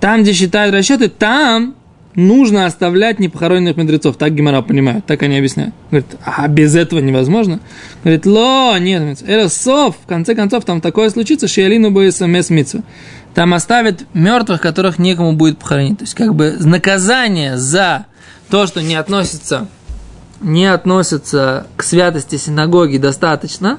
там, 0.00 0.22
где 0.22 0.32
считают 0.32 0.74
расчеты, 0.74 1.08
там 1.08 1.74
нужно 2.16 2.66
оставлять 2.66 3.20
непохороненных 3.20 3.76
мудрецов. 3.76 4.16
Так 4.16 4.34
Гимара 4.34 4.62
понимают, 4.62 5.06
так 5.06 5.22
они 5.22 5.36
объясняют. 5.36 5.74
Говорит, 5.90 6.16
а 6.24 6.48
без 6.48 6.74
этого 6.74 7.00
невозможно? 7.00 7.60
Говорит, 8.02 8.26
ло, 8.26 8.78
нет, 8.78 9.22
это 9.22 9.48
сов, 9.48 9.96
в 10.02 10.06
конце 10.06 10.34
концов, 10.34 10.64
там 10.64 10.80
такое 10.80 11.10
случится, 11.10 11.46
шиалину 11.46 11.90
бы 11.90 12.10
смс 12.10 12.50
митсу. 12.50 12.82
Там 13.34 13.52
оставят 13.52 14.06
мертвых, 14.14 14.62
которых 14.62 14.98
некому 14.98 15.34
будет 15.34 15.58
похоронить. 15.58 15.98
То 15.98 16.04
есть, 16.04 16.14
как 16.14 16.34
бы, 16.34 16.56
наказание 16.58 17.58
за 17.58 18.06
то, 18.48 18.66
что 18.66 18.82
не 18.82 18.94
относится, 18.94 19.68
не 20.40 20.64
относится 20.64 21.66
к 21.76 21.82
святости 21.82 22.36
синагоги 22.36 22.96
достаточно, 22.96 23.78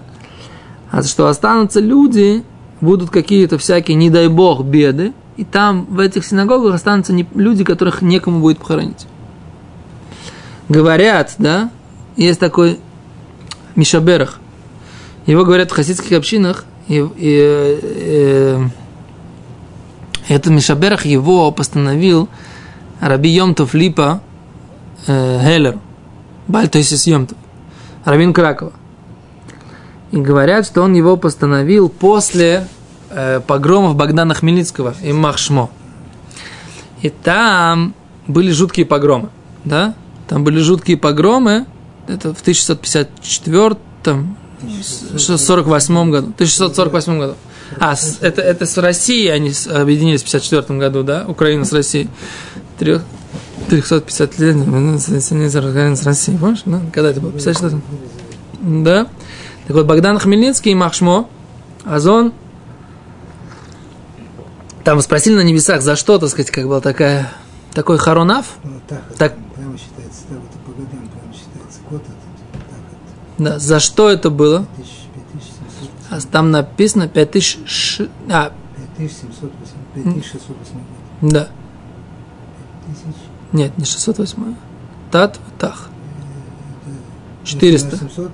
а 0.92 1.04
что 1.04 1.28
останутся 1.28 1.80
люди, 1.80 2.44
будут 2.82 3.10
какие-то 3.10 3.58
всякие, 3.58 3.96
не 3.96 4.10
дай 4.10 4.28
бог, 4.28 4.64
беды, 4.64 5.14
и 5.36 5.44
там 5.44 5.86
в 5.86 6.00
этих 6.00 6.26
синагогах 6.26 6.76
останутся 6.76 7.14
не- 7.14 7.28
люди, 7.36 7.64
которых 7.64 8.02
некому 8.02 8.40
будет 8.40 8.60
похоронить. 8.60 9.06
Говорят, 10.70 11.36
да, 11.38 11.70
есть 12.16 12.40
такой 12.40 12.80
Мишаберах. 13.76 14.40
Его 15.26 15.46
говорят 15.46 15.72
в 15.72 15.76
хасидских 15.76 16.18
общинах, 16.18 16.66
и, 16.88 17.06
и, 17.18 17.80
э, 17.82 18.66
этот 20.28 20.52
Мишаберах 20.52 21.06
его 21.06 21.52
постановил 21.52 22.28
Раби 23.00 23.30
Йомтов 23.30 23.74
Липа 23.74 24.22
э, 25.06 25.40
Хеллер, 25.44 25.80
Бальтойсис 26.48 27.08
Йомтов, 27.08 27.38
Рабин 28.06 28.34
Кракова. 28.34 28.74
И 30.12 30.18
говорят, 30.18 30.66
что 30.66 30.82
он 30.82 30.94
его 30.94 31.18
постановил 31.18 31.90
после 31.90 32.68
э, 33.10 33.42
погромов 33.46 33.96
Богдана 33.96 34.34
Хмельницкого 34.34 34.96
и 35.04 35.12
Махшмо. 35.12 35.70
И 37.02 37.10
там 37.10 37.94
были 38.28 38.52
жуткие 38.52 38.86
погромы, 38.86 39.30
да? 39.66 39.94
Там 40.28 40.44
были 40.44 40.60
жуткие 40.60 40.98
погромы, 40.98 41.66
это 42.08 42.34
в 42.34 42.42
1654 42.42 43.78
48 45.28 46.12
году, 46.12 46.28
1648 46.36 47.20
году. 47.20 47.36
А, 47.80 47.96
с- 47.96 48.18
это, 48.22 48.42
это 48.42 48.66
с 48.66 48.78
Россией, 48.78 49.28
они 49.30 49.52
объединились 49.70 50.22
в 50.22 50.26
54 50.26 50.80
году, 50.80 51.04
да? 51.04 51.26
Украина 51.28 51.66
с 51.66 51.74
Россией. 51.74 52.10
Трех- 52.80 53.04
350 53.70 54.40
лет 54.40 54.56
ну, 54.56 54.98
с 54.98 55.10
Россией, 56.06 56.38
помнишь? 56.38 56.62
Да? 56.66 56.80
Когда 56.94 57.10
это 57.10 57.20
было? 57.22 57.32
54 57.32 57.82
Да. 58.62 59.08
Так 59.68 59.76
вот, 59.76 59.86
Богдан 59.86 60.18
Хмельницкий 60.18 60.72
и 60.72 60.76
Махшмо, 60.76 61.30
Азон, 61.84 62.34
там 64.84 65.02
спросили 65.02 65.36
на 65.36 65.42
небесах, 65.44 65.82
за 65.82 65.96
что, 65.98 66.18
так 66.20 66.30
сказать, 66.30 66.52
как 66.52 66.66
была 66.66 66.80
такая, 66.80 67.30
такой 67.74 67.98
харонав, 67.98 68.46
ну, 68.64 68.80
так, 68.88 69.02
Так. 69.18 69.36
прямо 69.56 69.78
считается, 69.78 70.22
так 70.30 70.38
это 70.38 70.58
по 70.66 70.72
годам 70.72 71.10
прямо 71.10 71.34
считается. 71.34 71.80
Год 71.90 72.02
этот, 72.02 72.62
так 72.62 73.20
да, 73.38 73.60
за 73.60 73.80
что 73.82 74.10
это 74.10 74.30
было? 74.30 74.60
это, 74.78 74.88
5700, 75.14 75.90
А 76.10 76.32
там 76.32 76.52
написано 76.52 77.10
5000, 77.10 77.60
ш- 77.70 78.08
а, 78.30 78.54
5708, 78.98 79.52
5608 79.96 80.74
год. 81.22 81.32
да, 81.34 81.48
Тысяч, 82.88 83.16
нет, 83.52 83.78
не 83.78 83.84
608, 83.84 84.56
тат, 85.12 85.38
тах, 85.60 85.90
400, 87.44 87.98
700, 87.98 88.32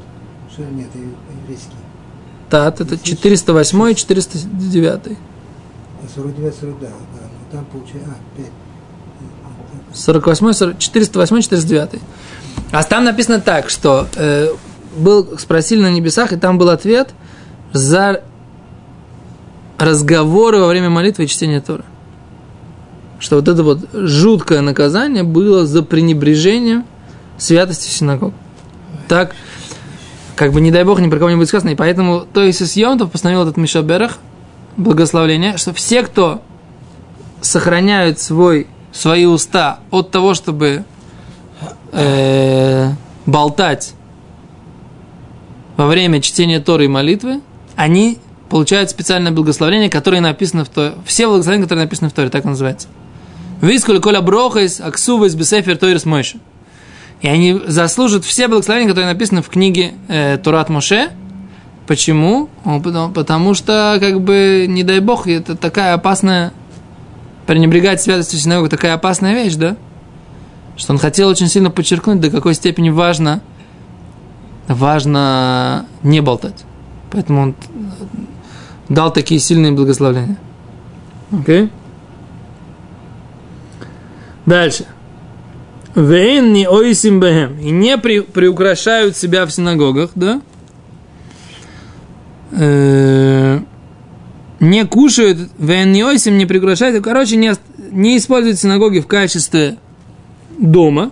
что, 0.53 0.63
нет, 0.63 0.87
это 0.93 0.99
еврейский. 1.41 1.75
тат, 2.49 2.81
это 2.81 2.97
408 2.97 3.91
и 3.91 3.95
409, 3.95 5.17
А 6.03 6.07
49, 6.15 6.55
40, 6.55 6.79
да, 6.79 6.87
да, 6.87 6.91
но 6.91 7.57
там 7.57 7.65
получается, 7.65 8.11
а, 8.11 8.37
5. 8.37 8.47
48, 9.93 10.53
40, 10.53 10.79
408, 10.79 11.41
409. 11.41 12.01
А 12.71 12.83
там 12.83 13.03
написано 13.03 13.39
так, 13.39 13.69
что 13.69 14.07
э, 14.15 14.49
был, 14.95 15.37
спросили 15.37 15.81
на 15.81 15.91
небесах, 15.91 16.33
и 16.33 16.37
там 16.37 16.57
был 16.57 16.69
ответ 16.69 17.09
за 17.71 18.23
разговоры 19.77 20.59
во 20.59 20.67
время 20.67 20.89
молитвы 20.89 21.25
и 21.25 21.27
чтения 21.27 21.61
Тора. 21.61 21.85
Что 23.19 23.37
вот 23.37 23.47
это 23.47 23.63
вот 23.63 23.79
жуткое 23.93 24.61
наказание 24.61 25.23
было 25.23 25.65
за 25.65 25.81
пренебрежение 25.81 26.83
святости 27.37 27.87
синагог. 27.87 28.33
Так, 29.07 29.35
как 30.35 30.51
бы, 30.51 30.61
не 30.61 30.71
дай 30.71 30.83
бог, 30.83 30.99
ни 30.99 31.09
про 31.09 31.17
кого 31.17 31.29
не 31.29 31.35
будет 31.35 31.47
сказано, 31.47 31.71
и 31.71 31.75
поэтому 31.75 32.21
то 32.21 32.43
есть 32.43 32.61
из 32.61 32.75
Йонтов 32.75 33.11
постановил 33.11 33.43
этот 33.43 33.57
Мишаберах, 33.57 34.17
благословление, 34.77 35.57
что 35.57 35.73
все, 35.73 36.03
кто 36.03 36.41
сохраняют 37.41 38.19
свой, 38.19 38.67
свои 38.91 39.25
уста 39.25 39.79
от 39.91 40.11
того, 40.11 40.33
чтобы 40.33 40.85
э, 41.91 42.91
болтать 43.25 43.93
во 45.77 45.87
время 45.87 46.21
чтения 46.21 46.59
Торы 46.59 46.85
и 46.85 46.87
молитвы, 46.87 47.41
они 47.75 48.19
получают 48.49 48.89
специальное 48.89 49.31
благословение, 49.31 49.89
которое 49.89 50.21
написано 50.21 50.65
в 50.65 50.69
Торе. 50.69 50.93
Все 51.05 51.27
благословения, 51.27 51.65
которые 51.65 51.85
написаны 51.85 52.09
в 52.09 52.13
Торе, 52.13 52.29
так 52.29 52.45
называется. 52.45 52.87
Вискуль 53.61 53.99
коля 53.99 54.21
брохайс, 54.21 54.79
аксувайс, 54.79 55.35
бесефер, 55.35 55.77
тойрс 55.77 56.05
мойши. 56.05 56.39
И 57.21 57.27
они 57.27 57.61
заслужат 57.67 58.25
все 58.25 58.47
благословения, 58.47 58.89
которые 58.89 59.11
написаны 59.11 59.41
в 59.41 59.49
книге 59.49 59.93
э, 60.07 60.37
Турат 60.37 60.69
Моше. 60.69 61.11
Почему? 61.87 62.49
Потому, 62.63 63.13
потому 63.13 63.53
что, 63.53 63.97
как 63.99 64.21
бы, 64.21 64.65
не 64.69 64.83
дай 64.83 64.99
бог, 64.99 65.27
это 65.27 65.55
такая 65.55 65.93
опасная, 65.93 66.53
пренебрегать 67.45 68.01
святостью 68.01 68.39
синагоги, 68.39 68.69
такая 68.69 68.93
опасная 68.93 69.33
вещь, 69.33 69.55
да? 69.55 69.75
Что 70.75 70.93
он 70.93 70.99
хотел 70.99 71.29
очень 71.29 71.47
сильно 71.47 71.69
подчеркнуть, 71.69 72.19
до 72.19 72.29
какой 72.29 72.53
степени 72.53 72.89
важно, 72.89 73.41
важно 74.67 75.85
не 76.03 76.21
болтать. 76.21 76.63
Поэтому 77.11 77.41
он 77.41 77.55
дал 78.89 79.11
такие 79.11 79.39
сильные 79.39 79.71
благословения. 79.71 80.37
Окей? 81.31 81.65
Okay? 81.65 81.69
Дальше. 84.45 84.85
Вейн 85.95 86.53
не 86.53 86.67
ойсим 86.67 87.19
бэхэм. 87.19 87.59
И 87.59 87.69
не 87.69 87.97
при, 87.97 88.21
приукрашают 88.21 89.15
себя 89.15 89.45
в 89.45 89.51
синагогах, 89.51 90.11
да? 90.15 90.41
Э, 92.51 93.59
не 94.59 94.85
кушают, 94.85 95.37
вейн 95.57 95.91
не 95.91 96.03
ойсим, 96.03 96.37
не 96.37 96.45
приукрашают. 96.45 97.03
Короче, 97.03 97.35
не, 97.35 97.53
не 97.91 98.17
используют 98.17 98.59
синагоги 98.59 98.99
в 98.99 99.07
качестве 99.07 99.77
дома. 100.57 101.11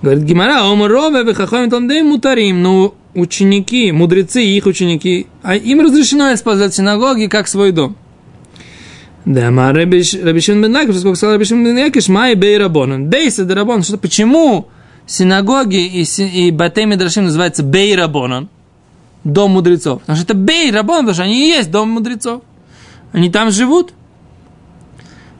Говорит 0.00 0.24
Гемара, 0.24 0.70
אמר 0.70 0.90
רבא 0.90 1.22
חכמים 1.22 1.68
ותלמידיהם 1.68 2.02
מותרין. 2.02 2.62
Но 2.62 2.94
ученики, 3.14 3.92
мудрецы 3.92 4.42
их 4.44 4.66
ученики, 4.66 5.26
а 5.42 5.56
им 5.56 5.80
разрешено 5.80 6.32
использовать 6.32 6.74
синагоги 6.74 7.26
как 7.26 7.48
свой 7.48 7.72
дом. 7.72 7.96
דאמר 9.26 9.50
רבי 9.50 9.72
שמעון 9.72 10.62
בן 10.62 10.72
לקיש, 10.72 11.00
сколько 11.00 11.16
сказал 11.16 11.34
раби 11.34 11.46
Шимон 11.46 11.64
бен 11.64 11.76
Лакиш, 11.76 12.08
מאי 12.08 12.36
בי 12.36 12.56
רבנן. 12.58 13.10
ביתא 13.10 13.44
דרבנן. 13.44 13.82
Что, 13.82 13.98
почему 13.98 14.68
синагоги 15.04 15.84
и, 15.84 16.02
и 16.02 16.52
בתי 16.52 16.86
מדרשים 16.86 17.24
называются 17.24 17.64
בי 17.64 17.96
רבנן? 17.96 18.48
Дом 19.24 19.50
мудрецов. 19.50 20.00
Потому 20.02 20.16
что 20.16 20.32
это 20.32 20.34
בי 20.34 20.70
רבנן, 20.70 20.98
потому 20.98 21.14
что 21.14 21.24
они 21.24 21.44
и 21.44 21.48
есть 21.48 21.72
дом 21.72 21.90
мудрецов. 21.90 22.42
Они 23.12 23.28
там 23.28 23.50
живут. 23.50 23.92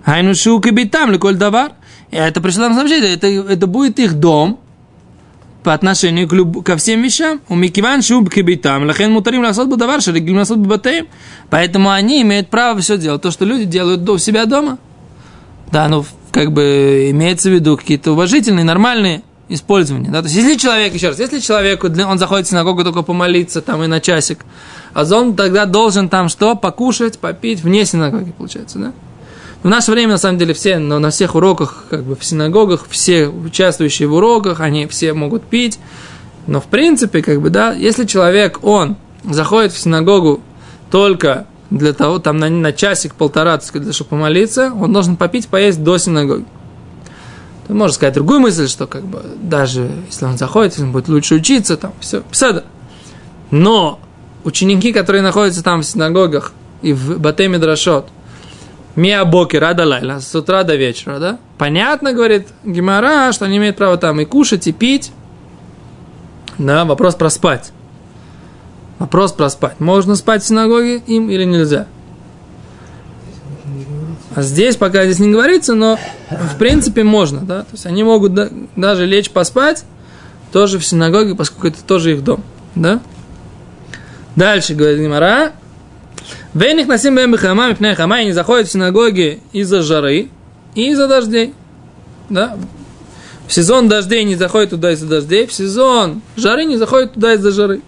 Хайну 0.05 0.35
шук 0.35 0.67
и 0.67 0.85
там, 0.89 1.13
леколь 1.13 1.37
давар. 1.37 1.73
Это 2.11 2.41
пришло 2.41 2.65
нам 2.65 2.75
сообщение, 2.75 3.15
это, 3.15 3.29
это 3.29 3.67
будет 3.69 4.01
их 4.01 4.15
дом, 4.15 4.59
по 5.67 5.75
отношению 5.75 6.29
к 6.29 6.33
люб... 6.33 6.65
ко 6.65 6.77
всем 6.77 7.03
вещам. 7.03 7.41
У 7.49 7.57
Микиван 7.57 8.01
Шуб 8.01 8.31
Кибитам, 8.31 8.87
Лахен 8.87 9.11
Мутарим 9.11 9.43
Ласот 9.43 9.67
Будавар, 9.67 10.01
Шаригим 10.01 10.37
Ласот 10.37 10.59
Бабатеем. 10.59 11.09
Поэтому 11.51 11.91
они 11.91 12.23
имеют 12.23 12.51
право 12.51 12.79
все 12.79 12.97
делать, 12.97 13.21
то, 13.21 13.33
что 13.33 13.45
люди 13.45 13.65
делают 13.65 14.09
у 14.09 14.17
себя 14.17 14.47
дома. 14.47 14.79
Да, 15.73 15.89
ну, 15.89 16.05
как 16.31 16.53
бы 16.53 17.09
имеется 17.11 17.51
в 17.51 17.53
виду 17.53 17.77
какие-то 17.77 18.13
уважительные, 18.13 18.65
нормальные 18.65 19.23
использования. 19.49 20.09
Да? 20.09 20.23
То 20.23 20.29
есть, 20.29 20.37
если 20.37 20.55
человек, 20.55 20.95
еще 20.95 21.09
раз, 21.09 21.19
если 21.19 21.41
человек, 21.41 21.83
он 21.83 22.19
заходит 22.21 22.47
в 22.47 22.51
синагогу 22.51 22.85
только 22.85 23.03
помолиться 23.03 23.61
там 23.61 23.83
и 23.83 23.89
на 23.89 23.99
часик, 23.99 24.45
а 24.95 25.05
он 25.13 25.35
тогда 25.35 25.65
должен 25.65 26.09
там 26.09 26.29
что? 26.29 26.55
Покушать, 26.55 27.19
попить 27.19 27.65
вне 27.65 27.85
синагоги, 27.85 28.31
получается, 28.31 28.79
да? 28.79 28.93
В 29.67 29.69
наше 29.69 29.91
время, 29.91 30.13
на 30.13 30.19
самом 30.19 30.39
деле, 30.39 30.55
все 30.55 30.79
но 30.79 31.01
на 31.01 31.11
всех 31.11 31.35
уроках, 31.35 31.87
как 31.91 32.05
бы 32.05 32.15
в 32.15 32.25
синагогах, 32.25 32.87
все 32.89 33.27
участвующие 33.27 34.07
в 34.07 34.15
уроках, 34.15 34.61
они 34.61 34.87
все 34.87 35.13
могут 35.13 35.43
пить. 35.43 35.81
Но, 36.47 36.61
в 36.61 36.67
принципе, 36.67 37.21
как 37.21 37.43
бы, 37.43 37.51
да, 37.51 37.73
если 37.73 38.05
человек, 38.05 38.61
он 38.63 38.95
заходит 39.25 39.73
в 39.73 39.79
синагогу 39.81 40.41
только 40.93 41.49
для 41.71 41.93
того, 41.93 42.21
там 42.21 42.39
на, 42.39 42.49
на 42.49 42.73
часик-полтора, 42.73 43.57
так 43.57 43.67
сказать, 43.67 43.93
чтобы 43.93 44.11
помолиться, 44.11 44.73
он 44.73 44.93
должен 44.93 45.17
попить, 45.17 45.49
поесть 45.49 45.83
до 45.83 45.99
синагоги. 45.99 46.45
Ты 47.67 47.75
можешь 47.75 47.97
сказать 47.97 48.15
другую 48.15 48.39
мысль, 48.39 48.69
что 48.69 48.87
как 48.87 49.03
бы 49.03 49.21
даже 49.43 49.91
если 50.07 50.27
он 50.27 50.39
заходит, 50.39 50.79
он 50.79 50.93
будет 50.93 51.09
лучше 51.09 51.35
учиться, 51.35 51.77
там 51.77 51.93
все, 51.99 52.21
псада. 52.31 52.63
Но 53.51 53.99
ученики, 54.45 54.93
которые 54.93 55.23
находятся 55.23 55.65
там 55.65 55.83
в 55.83 55.85
синагогах 55.85 56.53
и 56.83 56.93
в 56.93 57.19
Батеме 57.19 57.59
Драшот, 57.59 58.07
Миабоки 58.97 59.57
рада 59.57 59.85
лайла, 59.87 60.21
с 60.21 60.35
утра 60.35 60.63
до 60.63 60.75
вечера, 60.75 61.19
да? 61.19 61.39
Понятно, 61.59 62.15
говорит 62.15 62.49
Гимара, 62.65 63.31
что 63.33 63.45
они 63.45 63.59
имеют 63.59 63.77
право 63.77 63.99
там 63.99 64.21
и 64.21 64.25
кушать, 64.25 64.67
и 64.67 64.73
пить. 64.73 65.13
Да, 66.57 66.87
вопрос 66.87 67.15
про 67.15 67.29
спать. 67.29 67.73
Вопрос 68.99 69.33
про 69.33 69.51
спать. 69.51 69.79
Можно 69.81 70.17
спать 70.17 70.43
в 70.43 70.47
синагоге 70.47 70.97
им 71.07 71.29
или 71.29 71.45
нельзя? 71.45 71.87
А 74.35 74.43
здесь 74.43 74.77
пока 74.77 75.05
здесь 75.05 75.19
не 75.19 75.31
говорится, 75.31 75.75
но 75.75 75.99
в 76.31 76.57
принципе 76.59 77.03
можно, 77.03 77.41
да? 77.41 77.61
То 77.61 77.73
есть 77.73 77.87
они 77.87 78.03
могут 78.03 78.33
да, 78.33 78.49
даже 78.77 79.05
лечь 79.05 79.31
поспать 79.31 79.85
тоже 80.53 80.79
в 80.79 80.87
синагоге, 80.87 81.35
поскольку 81.35 81.69
это 81.69 81.85
тоже 81.85 82.13
их 82.13 82.25
дом, 82.25 82.43
да? 82.75 83.01
Дальше 84.37 84.75
говорит 84.75 85.01
Гимара, 85.01 85.53
Вейних 86.57 86.87
насим 86.87 87.15
бэм 87.15 87.33
бэхама, 87.33 87.69
мипней 87.69 87.95
хама, 87.95 88.23
и 88.23 88.25
не 88.25 88.33
заходят 88.33 88.67
в 88.67 88.73
синагоги 88.73 89.41
из-за 89.53 89.83
жары 89.83 90.29
и 90.75 90.91
из-за 90.91 91.07
дождей. 91.07 91.53
Да? 92.31 92.57
В 93.47 93.53
сезон 93.53 93.89
дождей 93.89 94.25
не 94.25 94.37
заходят 94.37 94.71
туда 94.71 94.93
из-за 94.93 95.07
дождей, 95.07 95.47
в 95.47 95.53
сезон 95.53 96.23
жары 96.35 96.65
не 96.65 96.79
заходят 96.79 97.13
туда 97.13 97.35
из-за 97.35 97.51
жары. 97.51 97.83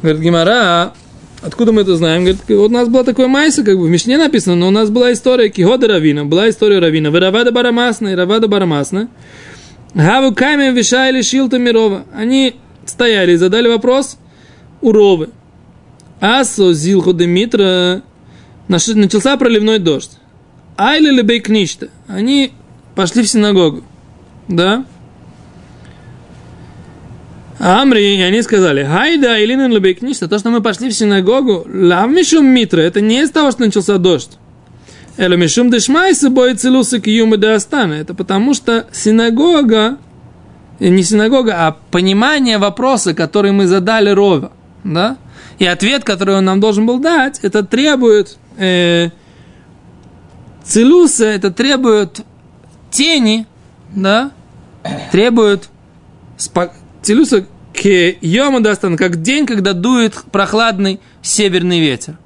Говорит 0.00 0.22
Гимара, 0.22 0.94
откуда 1.42 1.72
мы 1.72 1.82
это 1.82 1.94
знаем? 1.94 2.22
Говорит, 2.22 2.40
вот 2.48 2.70
у 2.70 2.72
нас 2.72 2.88
была 2.88 3.04
такая 3.04 3.28
майса, 3.28 3.64
как 3.64 3.76
бы 3.76 3.84
в 3.84 3.90
Мишне 3.90 4.16
написано, 4.16 4.56
но 4.56 4.68
у 4.68 4.70
нас 4.70 4.88
была 4.88 5.12
история 5.12 5.50
Кихода 5.50 5.88
Равина, 5.88 6.24
была 6.24 6.48
история 6.48 6.78
Равина, 6.78 7.10
Равада 7.10 7.52
Барамасна 7.52 8.08
и 8.08 8.14
Равада 8.14 8.48
Барамасна. 8.48 9.10
Гаву 9.92 10.34
камень 10.34 10.72
вишали 10.72 11.20
шилта 11.20 11.58
мирова. 11.58 12.06
Они 12.16 12.56
стояли 12.86 13.32
и 13.32 13.36
задали 13.36 13.68
вопрос 13.68 14.16
у 14.80 14.90
Ровы. 14.90 15.28
Асо 16.20 16.72
зилху 16.72 17.12
демитра 17.12 18.02
начался 18.68 19.36
проливной 19.36 19.78
дождь. 19.78 20.18
Айли 20.76 21.10
лебей 21.10 21.40
кништа. 21.40 21.88
Они 22.08 22.52
пошли 22.94 23.22
в 23.22 23.28
синагогу. 23.28 23.84
Да? 24.48 24.84
Амри, 27.58 28.16
и 28.16 28.20
они 28.20 28.42
сказали, 28.42 28.84
хайда 28.84 29.42
илинен 29.42 29.72
лебей 29.72 29.94
кништа, 29.94 30.28
то, 30.28 30.38
что 30.38 30.50
мы 30.50 30.60
пошли 30.60 30.90
в 30.90 30.92
синагогу, 30.92 31.66
лав 31.72 32.10
мишум 32.10 32.44
митра, 32.44 32.80
это 32.80 33.00
не 33.00 33.22
из 33.22 33.30
того, 33.30 33.52
что 33.52 33.62
начался 33.62 33.96
дождь. 33.98 34.32
Эло 35.16 35.34
мишум 35.34 35.70
дешмайса 35.70 36.28
бой 36.28 36.54
целуса 36.54 37.00
киюма 37.00 37.36
де 37.36 37.48
астана. 37.50 37.94
Это 37.94 38.14
потому, 38.14 38.52
что 38.52 38.86
синагога, 38.92 39.98
не 40.80 41.02
синагога, 41.04 41.66
а 41.66 41.76
понимание 41.90 42.58
вопроса, 42.58 43.14
который 43.14 43.52
мы 43.52 43.68
задали 43.68 44.10
Рова, 44.10 44.52
да? 44.82 45.16
И 45.64 45.66
ответ, 45.66 46.04
который 46.04 46.36
он 46.36 46.44
нам 46.44 46.60
должен 46.60 46.84
был 46.84 46.98
дать, 46.98 47.38
это 47.40 47.62
требует 47.62 48.36
э, 48.58 49.08
целуса, 50.62 51.24
это 51.24 51.50
требует 51.50 52.20
тени, 52.90 53.46
да, 53.88 54.32
требует 55.10 55.70
спо- 56.36 56.70
целуса 57.00 57.46
к 57.72 57.86
йому 58.20 58.60
дастан, 58.60 58.98
как 58.98 59.22
день, 59.22 59.46
когда 59.46 59.72
дует 59.72 60.12
прохладный 60.30 61.00
северный 61.22 61.80
ветер. 61.80 62.18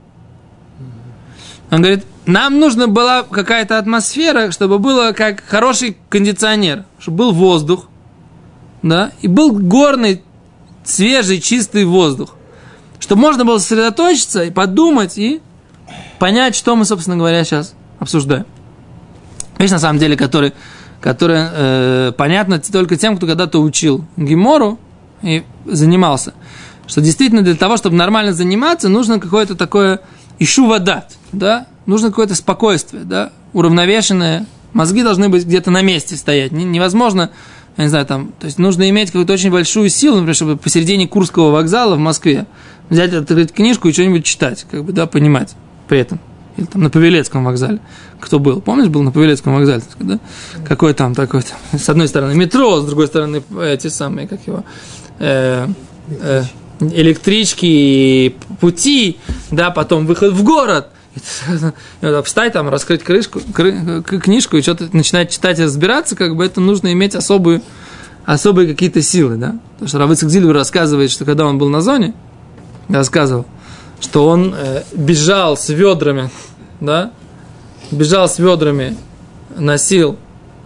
Он 1.70 1.80
говорит, 1.80 2.04
нам 2.26 2.58
нужна 2.58 2.88
была 2.88 3.22
какая-то 3.22 3.78
атмосфера, 3.78 4.50
чтобы 4.50 4.80
было 4.80 5.12
как 5.12 5.44
хороший 5.44 5.96
кондиционер, 6.08 6.86
чтобы 6.98 7.18
был 7.18 7.32
воздух, 7.34 7.88
да, 8.82 9.12
и 9.22 9.28
был 9.28 9.52
горный, 9.52 10.24
свежий, 10.82 11.40
чистый 11.40 11.84
воздух 11.84 12.34
чтобы 13.00 13.22
можно 13.22 13.44
было 13.44 13.58
сосредоточиться 13.58 14.44
и 14.44 14.50
подумать 14.50 15.18
и 15.18 15.40
понять, 16.18 16.54
что 16.54 16.76
мы, 16.76 16.84
собственно 16.84 17.16
говоря, 17.16 17.44
сейчас 17.44 17.74
обсуждаем. 17.98 18.46
Вещь, 19.58 19.70
на 19.70 19.78
самом 19.78 19.98
деле, 19.98 20.16
который, 20.16 20.52
которая 21.00 21.50
э, 21.52 22.12
понятна 22.16 22.60
только 22.60 22.96
тем, 22.96 23.16
кто 23.16 23.26
когда-то 23.26 23.60
учил 23.60 24.04
Гемору 24.16 24.78
и 25.22 25.44
занимался. 25.64 26.34
Что 26.86 27.00
действительно 27.00 27.42
для 27.42 27.54
того, 27.54 27.76
чтобы 27.76 27.96
нормально 27.96 28.32
заниматься, 28.32 28.88
нужно 28.88 29.18
какое-то 29.18 29.54
такое 29.56 30.00
ищу 30.38 30.66
вода, 30.66 31.06
да? 31.32 31.66
Нужно 31.86 32.08
какое-то 32.08 32.34
спокойствие, 32.34 33.04
да? 33.04 33.32
Уравновешенное. 33.52 34.46
Мозги 34.72 35.02
должны 35.02 35.28
быть 35.28 35.44
где-то 35.44 35.70
на 35.70 35.82
месте 35.82 36.16
стоять. 36.16 36.52
Невозможно 36.52 37.30
я 37.78 37.84
не 37.84 37.90
знаю, 37.90 38.06
там, 38.06 38.32
то 38.40 38.46
есть 38.46 38.58
нужно 38.58 38.90
иметь 38.90 39.12
какую-то 39.12 39.32
очень 39.32 39.52
большую 39.52 39.88
силу, 39.88 40.16
например, 40.16 40.34
чтобы 40.34 40.56
посередине 40.56 41.06
Курского 41.06 41.52
вокзала 41.52 41.94
в 41.94 42.00
Москве 42.00 42.46
взять, 42.90 43.12
открыть 43.12 43.52
книжку 43.52 43.88
и 43.88 43.92
что-нибудь 43.92 44.24
читать, 44.24 44.66
как 44.70 44.84
бы, 44.84 44.92
да, 44.92 45.06
понимать 45.06 45.54
при 45.88 46.00
этом. 46.00 46.20
Или 46.56 46.66
там 46.66 46.82
на 46.82 46.90
Павелецком 46.90 47.44
вокзале. 47.44 47.78
Кто 48.20 48.40
был? 48.40 48.60
Помнишь, 48.60 48.88
был 48.88 49.02
на 49.02 49.12
Павелецком 49.12 49.54
вокзале? 49.54 49.82
Да? 50.00 50.18
Какой 50.66 50.92
там 50.92 51.14
такой 51.14 51.42
там? 51.42 51.58
С 51.78 51.88
одной 51.88 52.08
стороны 52.08 52.34
метро, 52.34 52.80
с 52.80 52.84
другой 52.84 53.06
стороны 53.06 53.42
эти 53.62 53.86
самые, 53.86 54.26
как 54.26 54.40
его, 54.44 54.64
э, 55.20 55.68
э, 56.08 56.42
электрички, 56.80 58.34
пути, 58.60 59.18
да, 59.50 59.70
потом 59.70 60.06
выход 60.06 60.32
в 60.32 60.42
город. 60.42 60.88
Вот, 62.00 62.26
встать 62.26 62.52
там, 62.52 62.68
раскрыть 62.68 63.02
крышку, 63.02 63.40
кры, 63.52 64.02
книжку 64.02 64.56
и 64.56 64.62
что-то 64.62 64.88
начинать 64.92 65.30
читать 65.30 65.58
и 65.58 65.64
разбираться, 65.64 66.14
как 66.14 66.36
бы 66.36 66.44
это 66.44 66.60
нужно 66.60 66.92
иметь 66.92 67.16
особую, 67.16 67.62
особые 68.24 68.68
какие-то 68.68 69.02
силы, 69.02 69.36
да. 69.36 69.56
Потому 69.74 69.88
что 69.88 69.98
Равыцк 69.98 70.28
Зильбер 70.28 70.54
рассказывает, 70.54 71.10
что 71.10 71.24
когда 71.24 71.46
он 71.46 71.58
был 71.58 71.68
на 71.70 71.80
зоне, 71.80 72.14
рассказывал, 72.88 73.46
что 74.00 74.26
он 74.28 74.54
э, 74.54 74.82
бежал 74.94 75.56
с 75.56 75.68
ведрами, 75.68 76.30
да, 76.80 77.10
бежал 77.90 78.28
с 78.28 78.38
ведрами, 78.38 78.96
носил 79.56 80.16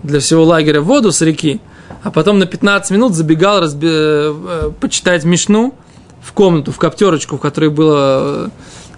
для 0.02 0.20
всего 0.20 0.44
лагеря 0.44 0.80
воду 0.80 1.12
с 1.12 1.20
реки, 1.20 1.60
а 2.02 2.10
потом 2.10 2.38
на 2.38 2.46
15 2.46 2.90
минут 2.90 3.14
забегал 3.14 3.60
разби, 3.60 3.88
э, 3.88 4.34
э, 4.34 4.70
почитать 4.80 5.24
Мишну 5.24 5.74
в 6.20 6.32
комнату, 6.32 6.72
в 6.72 6.78
коптерочку, 6.78 7.36
в 7.36 7.40
которой 7.40 7.70
была 7.70 8.18
э, 8.20 8.48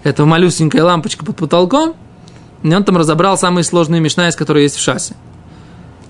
эта 0.03 0.25
малюсенькая 0.25 0.83
лампочка 0.83 1.25
под 1.25 1.35
потолком, 1.35 1.95
и 2.63 2.73
он 2.73 2.83
там 2.83 2.97
разобрал 2.97 3.37
самые 3.37 3.63
сложные 3.63 4.01
Мишна, 4.01 4.27
из 4.27 4.35
которых 4.35 4.63
есть 4.63 4.75
в 4.75 4.81
шассе. 4.81 5.15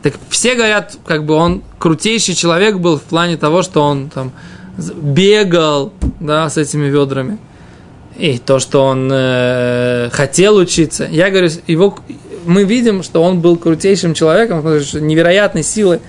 Так 0.03 0.15
все 0.29 0.55
говорят, 0.55 0.97
как 1.05 1.25
бы 1.25 1.33
он 1.33 1.63
крутейший 1.79 2.35
человек 2.35 2.77
был 2.77 2.97
в 2.97 3.03
плане 3.03 3.37
того, 3.37 3.61
что 3.63 3.81
он 3.81 4.09
там 4.09 4.31
бегал, 4.77 5.93
да, 6.19 6.49
с 6.49 6.57
этими 6.57 6.87
ведрами. 6.87 7.37
И 8.17 8.37
то, 8.37 8.59
что 8.59 8.83
он 8.85 9.09
э, 9.11 10.09
хотел 10.11 10.55
учиться. 10.55 11.05
Я 11.09 11.29
говорю, 11.29 11.49
его, 11.67 11.99
мы 12.45 12.63
видим, 12.63 13.03
что 13.03 13.21
он 13.21 13.41
был 13.41 13.57
крутейшим 13.57 14.13
человеком, 14.13 14.63
невероятной 14.63 15.63
силы. 15.63 15.99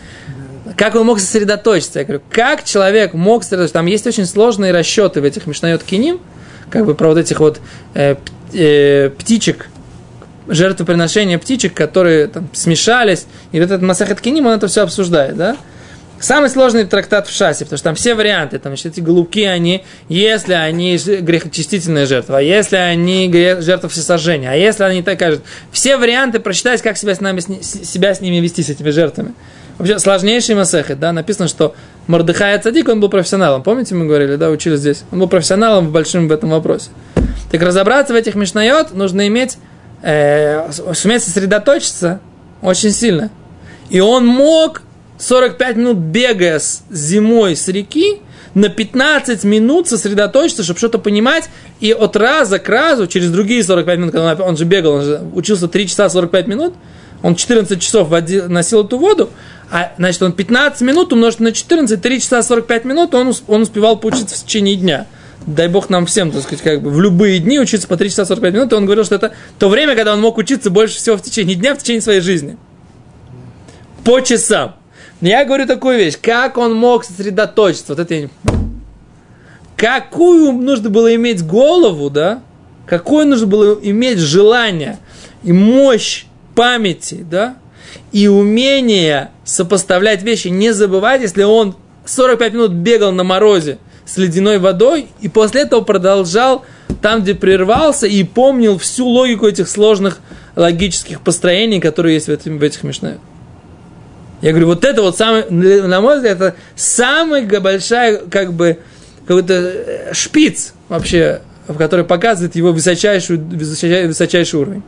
Как 0.76 0.94
он 0.94 1.06
мог 1.06 1.18
сосредоточиться? 1.18 2.00
Я 2.00 2.04
говорю, 2.04 2.22
как 2.30 2.62
человек 2.64 3.14
мог 3.14 3.42
сосредоточиться? 3.42 3.74
Там 3.74 3.86
есть 3.86 4.06
очень 4.06 4.26
сложные 4.26 4.72
расчеты 4.72 5.20
в 5.20 5.24
этих 5.24 5.46
Мишнайот 5.46 5.82
Киним, 5.82 6.20
как 6.70 6.86
бы 6.86 6.94
про 6.94 7.08
вот 7.08 7.18
этих 7.18 7.40
вот 7.40 7.60
э, 7.94 8.16
э, 8.52 9.10
птичек, 9.10 9.68
жертвоприношения 10.46 11.38
птичек, 11.38 11.74
которые 11.74 12.28
там 12.28 12.48
смешались. 12.52 13.26
И 13.50 13.58
вот 13.58 13.66
этот 13.66 13.82
Масахет 13.82 14.20
Киним, 14.20 14.46
он 14.46 14.52
это 14.52 14.68
все 14.68 14.82
обсуждает, 14.82 15.36
да? 15.36 15.56
Самый 16.18 16.48
сложный 16.48 16.84
трактат 16.84 17.28
в 17.28 17.32
шасе, 17.32 17.64
потому 17.64 17.76
что 17.76 17.84
там 17.84 17.94
все 17.94 18.14
варианты, 18.14 18.58
там 18.58 18.70
значит, 18.70 18.86
эти 18.86 19.00
голубки, 19.00 19.44
они, 19.44 19.84
если 20.08 20.54
они 20.54 20.96
грехочистительная 20.96 22.06
жертва, 22.06 22.38
а 22.38 22.40
если 22.40 22.76
они 22.76 23.30
жертва 23.60 23.88
всесожжения, 23.90 24.50
а 24.50 24.54
если 24.54 24.84
они 24.84 25.02
такая 25.02 25.32
же. 25.32 25.40
Все 25.72 25.98
варианты 25.98 26.40
прочитать, 26.40 26.80
как 26.80 26.96
себя 26.96 27.14
с, 27.14 27.20
нами, 27.20 27.40
себя 27.40 28.14
с 28.14 28.20
ними 28.20 28.36
вести, 28.36 28.62
с 28.62 28.70
этими 28.70 28.90
жертвами. 28.90 29.34
Вообще 29.76 29.98
сложнейший 29.98 30.54
масехет, 30.54 30.98
да, 30.98 31.12
написано, 31.12 31.48
что 31.48 31.74
Мордыхай 32.06 32.58
Цадик, 32.58 32.88
он 32.88 33.00
был 33.00 33.10
профессионалом. 33.10 33.62
Помните, 33.62 33.94
мы 33.94 34.06
говорили, 34.06 34.36
да, 34.36 34.48
учили 34.48 34.76
здесь? 34.76 35.04
Он 35.12 35.18
был 35.18 35.28
профессионалом 35.28 35.92
большим 35.92 36.28
в 36.28 36.32
этом 36.32 36.48
вопросе. 36.50 36.88
Так 37.50 37.60
разобраться 37.60 38.14
в 38.14 38.16
этих 38.16 38.36
мишнает 38.36 38.94
нужно 38.94 39.26
иметь, 39.28 39.58
э, 40.02 40.70
суметь 40.94 41.24
сосредоточиться 41.24 42.20
очень 42.62 42.90
сильно. 42.90 43.30
И 43.90 44.00
он 44.00 44.26
мог 44.26 44.82
45 45.18 45.76
минут 45.76 45.96
бегая 45.96 46.58
с 46.58 46.82
зимой 46.90 47.56
с 47.56 47.68
реки, 47.68 48.20
на 48.54 48.70
15 48.70 49.44
минут 49.44 49.86
сосредоточиться, 49.86 50.62
чтобы 50.62 50.78
что-то 50.78 50.98
понимать, 50.98 51.50
и 51.80 51.92
от 51.92 52.16
раза 52.16 52.58
к 52.58 52.68
разу, 52.70 53.06
через 53.06 53.30
другие 53.30 53.62
45 53.62 53.98
минут, 53.98 54.12
когда 54.12 54.34
он, 54.42 54.56
же 54.56 54.64
бегал, 54.64 54.94
он 54.94 55.04
же 55.04 55.22
учился 55.34 55.68
3 55.68 55.86
часа 55.86 56.08
45 56.08 56.46
минут, 56.46 56.74
он 57.22 57.34
14 57.34 57.80
часов 57.80 58.08
водил, 58.08 58.48
носил 58.48 58.84
эту 58.84 58.98
воду, 58.98 59.28
а, 59.70 59.92
значит, 59.98 60.22
он 60.22 60.32
15 60.32 60.80
минут 60.80 61.12
умножить 61.12 61.40
на 61.40 61.52
14, 61.52 62.00
3 62.00 62.20
часа 62.20 62.42
45 62.42 62.84
минут, 62.86 63.14
он, 63.14 63.34
он 63.46 63.62
успевал 63.62 63.98
поучиться 63.98 64.36
в 64.36 64.44
течение 64.44 64.76
дня. 64.76 65.06
Дай 65.46 65.68
бог 65.68 65.90
нам 65.90 66.06
всем, 66.06 66.30
так 66.30 66.42
сказать, 66.42 66.62
как 66.62 66.82
бы 66.82 66.88
в 66.88 67.00
любые 67.00 67.40
дни 67.40 67.60
учиться 67.60 67.86
по 67.86 67.98
3 67.98 68.08
часа 68.08 68.24
45 68.24 68.54
минут, 68.54 68.72
и 68.72 68.74
он 68.74 68.86
говорил, 68.86 69.04
что 69.04 69.16
это 69.16 69.32
то 69.58 69.68
время, 69.68 69.94
когда 69.94 70.14
он 70.14 70.20
мог 70.20 70.38
учиться 70.38 70.70
больше 70.70 70.96
всего 70.96 71.16
в 71.18 71.22
течение 71.22 71.56
дня, 71.56 71.74
в 71.74 71.78
течение 71.78 72.00
своей 72.00 72.20
жизни. 72.20 72.56
По 74.02 74.20
часам. 74.20 74.76
Я 75.20 75.44
говорю 75.46 75.66
такую 75.66 75.98
вещь, 75.98 76.16
как 76.20 76.58
он 76.58 76.74
мог 76.74 77.04
сосредоточиться, 77.04 77.94
вот 77.94 77.98
это 77.98 78.14
я 78.14 78.20
не... 78.22 78.30
Какую 79.76 80.52
нужно 80.52 80.90
было 80.90 81.14
иметь 81.14 81.44
голову, 81.44 82.10
да? 82.10 82.42
Какое 82.86 83.24
нужно 83.24 83.46
было 83.46 83.78
иметь 83.82 84.18
желание 84.18 84.98
и 85.42 85.52
мощь 85.52 86.24
памяти, 86.54 87.26
да? 87.28 87.56
И 88.12 88.28
умение 88.28 89.30
сопоставлять 89.44 90.22
вещи, 90.22 90.48
не 90.48 90.72
забывать, 90.72 91.22
если 91.22 91.44
он 91.44 91.76
45 92.04 92.52
минут 92.52 92.72
бегал 92.72 93.12
на 93.12 93.24
морозе 93.24 93.78
с 94.04 94.18
ледяной 94.18 94.58
водой, 94.58 95.08
и 95.20 95.28
после 95.28 95.62
этого 95.62 95.80
продолжал 95.80 96.64
там, 97.00 97.22
где 97.22 97.34
прервался, 97.34 98.06
и 98.06 98.22
помнил 98.22 98.78
всю 98.78 99.06
логику 99.06 99.46
этих 99.46 99.68
сложных 99.68 100.20
логических 100.56 101.22
построений, 101.22 101.80
которые 101.80 102.14
есть 102.14 102.26
в, 102.26 102.30
этом, 102.30 102.58
в 102.58 102.62
этих 102.62 102.82
мишнах. 102.82 103.16
Я 104.42 104.50
говорю, 104.50 104.66
вот 104.66 104.84
это 104.84 105.02
вот 105.02 105.16
самый, 105.16 105.48
на 105.50 106.00
мой 106.00 106.16
взгляд, 106.16 106.36
это 106.36 106.56
самая 106.74 107.42
большая, 107.60 108.18
как 108.18 108.52
бы, 108.52 108.78
какой-то 109.26 109.54
э, 109.54 110.12
шпиц 110.12 110.74
вообще, 110.88 111.40
в 111.66 111.76
который 111.76 112.04
показывает 112.04 112.54
его 112.54 112.72
высочайший, 112.72 113.38
высочайший, 113.38 114.08
высочайший 114.08 114.60
уровень. 114.60 114.82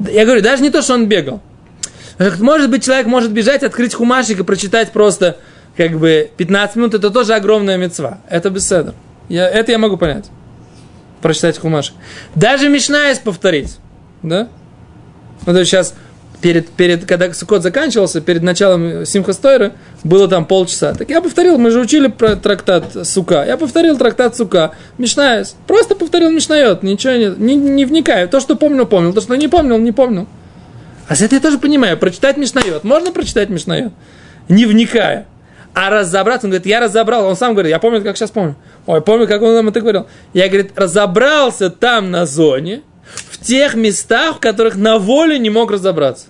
Я 0.00 0.24
говорю, 0.24 0.42
даже 0.42 0.62
не 0.62 0.70
то, 0.70 0.82
что 0.82 0.94
он 0.94 1.06
бегал. 1.06 1.40
Может 2.40 2.70
быть, 2.70 2.84
человек 2.84 3.06
может 3.06 3.32
бежать, 3.32 3.62
открыть 3.62 3.94
хумашик 3.94 4.40
и 4.40 4.42
прочитать 4.44 4.92
просто 4.92 5.38
как 5.76 5.98
бы 5.98 6.30
15 6.36 6.76
минут, 6.76 6.94
это 6.94 7.10
тоже 7.10 7.34
огромная 7.34 7.78
мецва. 7.78 8.18
Это 8.28 8.50
беседа. 8.50 8.94
Я, 9.28 9.48
это 9.48 9.72
я 9.72 9.78
могу 9.78 9.96
понять. 9.96 10.26
Прочитать 11.22 11.58
хумашик. 11.58 11.94
Даже 12.34 12.68
Мишнаес 12.68 13.18
повторить. 13.18 13.78
Да? 14.22 14.48
Вот 15.42 15.56
сейчас 15.56 15.94
перед, 16.42 16.68
перед, 16.68 17.06
когда 17.06 17.32
Сукот 17.32 17.62
заканчивался, 17.62 18.20
перед 18.20 18.42
началом 18.42 19.06
Симха 19.06 19.32
Стойра, 19.32 19.72
было 20.04 20.28
там 20.28 20.44
полчаса. 20.44 20.92
Так 20.92 21.08
я 21.08 21.22
повторил, 21.22 21.56
мы 21.56 21.70
же 21.70 21.80
учили 21.80 22.08
про 22.08 22.36
трактат 22.36 23.06
Сука. 23.06 23.44
Я 23.46 23.56
повторил 23.56 23.96
трактат 23.96 24.36
Сука. 24.36 24.72
Мишнаес. 24.98 25.56
Просто 25.66 25.94
повторил 25.94 26.30
Мишнает. 26.30 26.82
Ничего 26.82 27.14
не, 27.14 27.26
не, 27.26 27.54
не 27.54 27.84
вникаю. 27.84 28.28
То, 28.28 28.40
что 28.40 28.56
помнил, 28.56 28.84
помнил. 28.84 29.14
То, 29.14 29.20
что 29.20 29.34
не 29.36 29.48
помнил, 29.48 29.78
не 29.78 29.92
помнил. 29.92 30.26
А 31.08 31.14
с 31.14 31.22
этого 31.22 31.38
я 31.38 31.42
тоже 31.42 31.58
понимаю. 31.58 31.96
Прочитать 31.96 32.36
Мишнает. 32.36 32.84
Можно 32.84 33.12
прочитать 33.12 33.48
Мишнает? 33.48 33.92
Не 34.48 34.66
вникая. 34.66 35.26
А 35.74 35.88
разобраться, 35.88 36.46
он 36.46 36.50
говорит, 36.50 36.66
я 36.66 36.80
разобрал. 36.80 37.24
Он 37.26 37.36
сам 37.36 37.52
говорит, 37.54 37.70
я 37.70 37.78
помню, 37.78 38.02
как 38.02 38.16
сейчас 38.16 38.30
помню. 38.30 38.56
Ой, 38.86 39.00
помню, 39.00 39.26
как 39.26 39.40
он 39.42 39.54
нам 39.54 39.68
это 39.68 39.80
говорил. 39.80 40.06
Я, 40.34 40.48
говорит, 40.48 40.72
разобрался 40.76 41.70
там 41.70 42.10
на 42.10 42.26
зоне, 42.26 42.82
в 43.30 43.38
тех 43.38 43.74
местах, 43.74 44.36
в 44.36 44.40
которых 44.40 44.76
на 44.76 44.98
воле 44.98 45.38
не 45.38 45.50
мог 45.50 45.70
разобраться. 45.70 46.26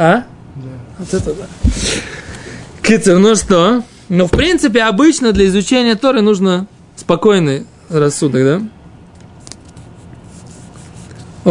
А? 0.00 0.22
Да. 0.54 0.68
Вот 0.98 1.12
это 1.12 1.34
да. 1.34 1.46
Кицер, 2.84 3.18
ну 3.18 3.34
что? 3.34 3.82
Ну, 4.08 4.26
в 4.26 4.30
принципе, 4.30 4.82
обычно 4.82 5.32
для 5.32 5.46
изучения 5.46 5.96
Торы 5.96 6.20
нужно 6.20 6.68
спокойный 6.94 7.66
рассудок, 7.88 8.44
да? 8.44 8.62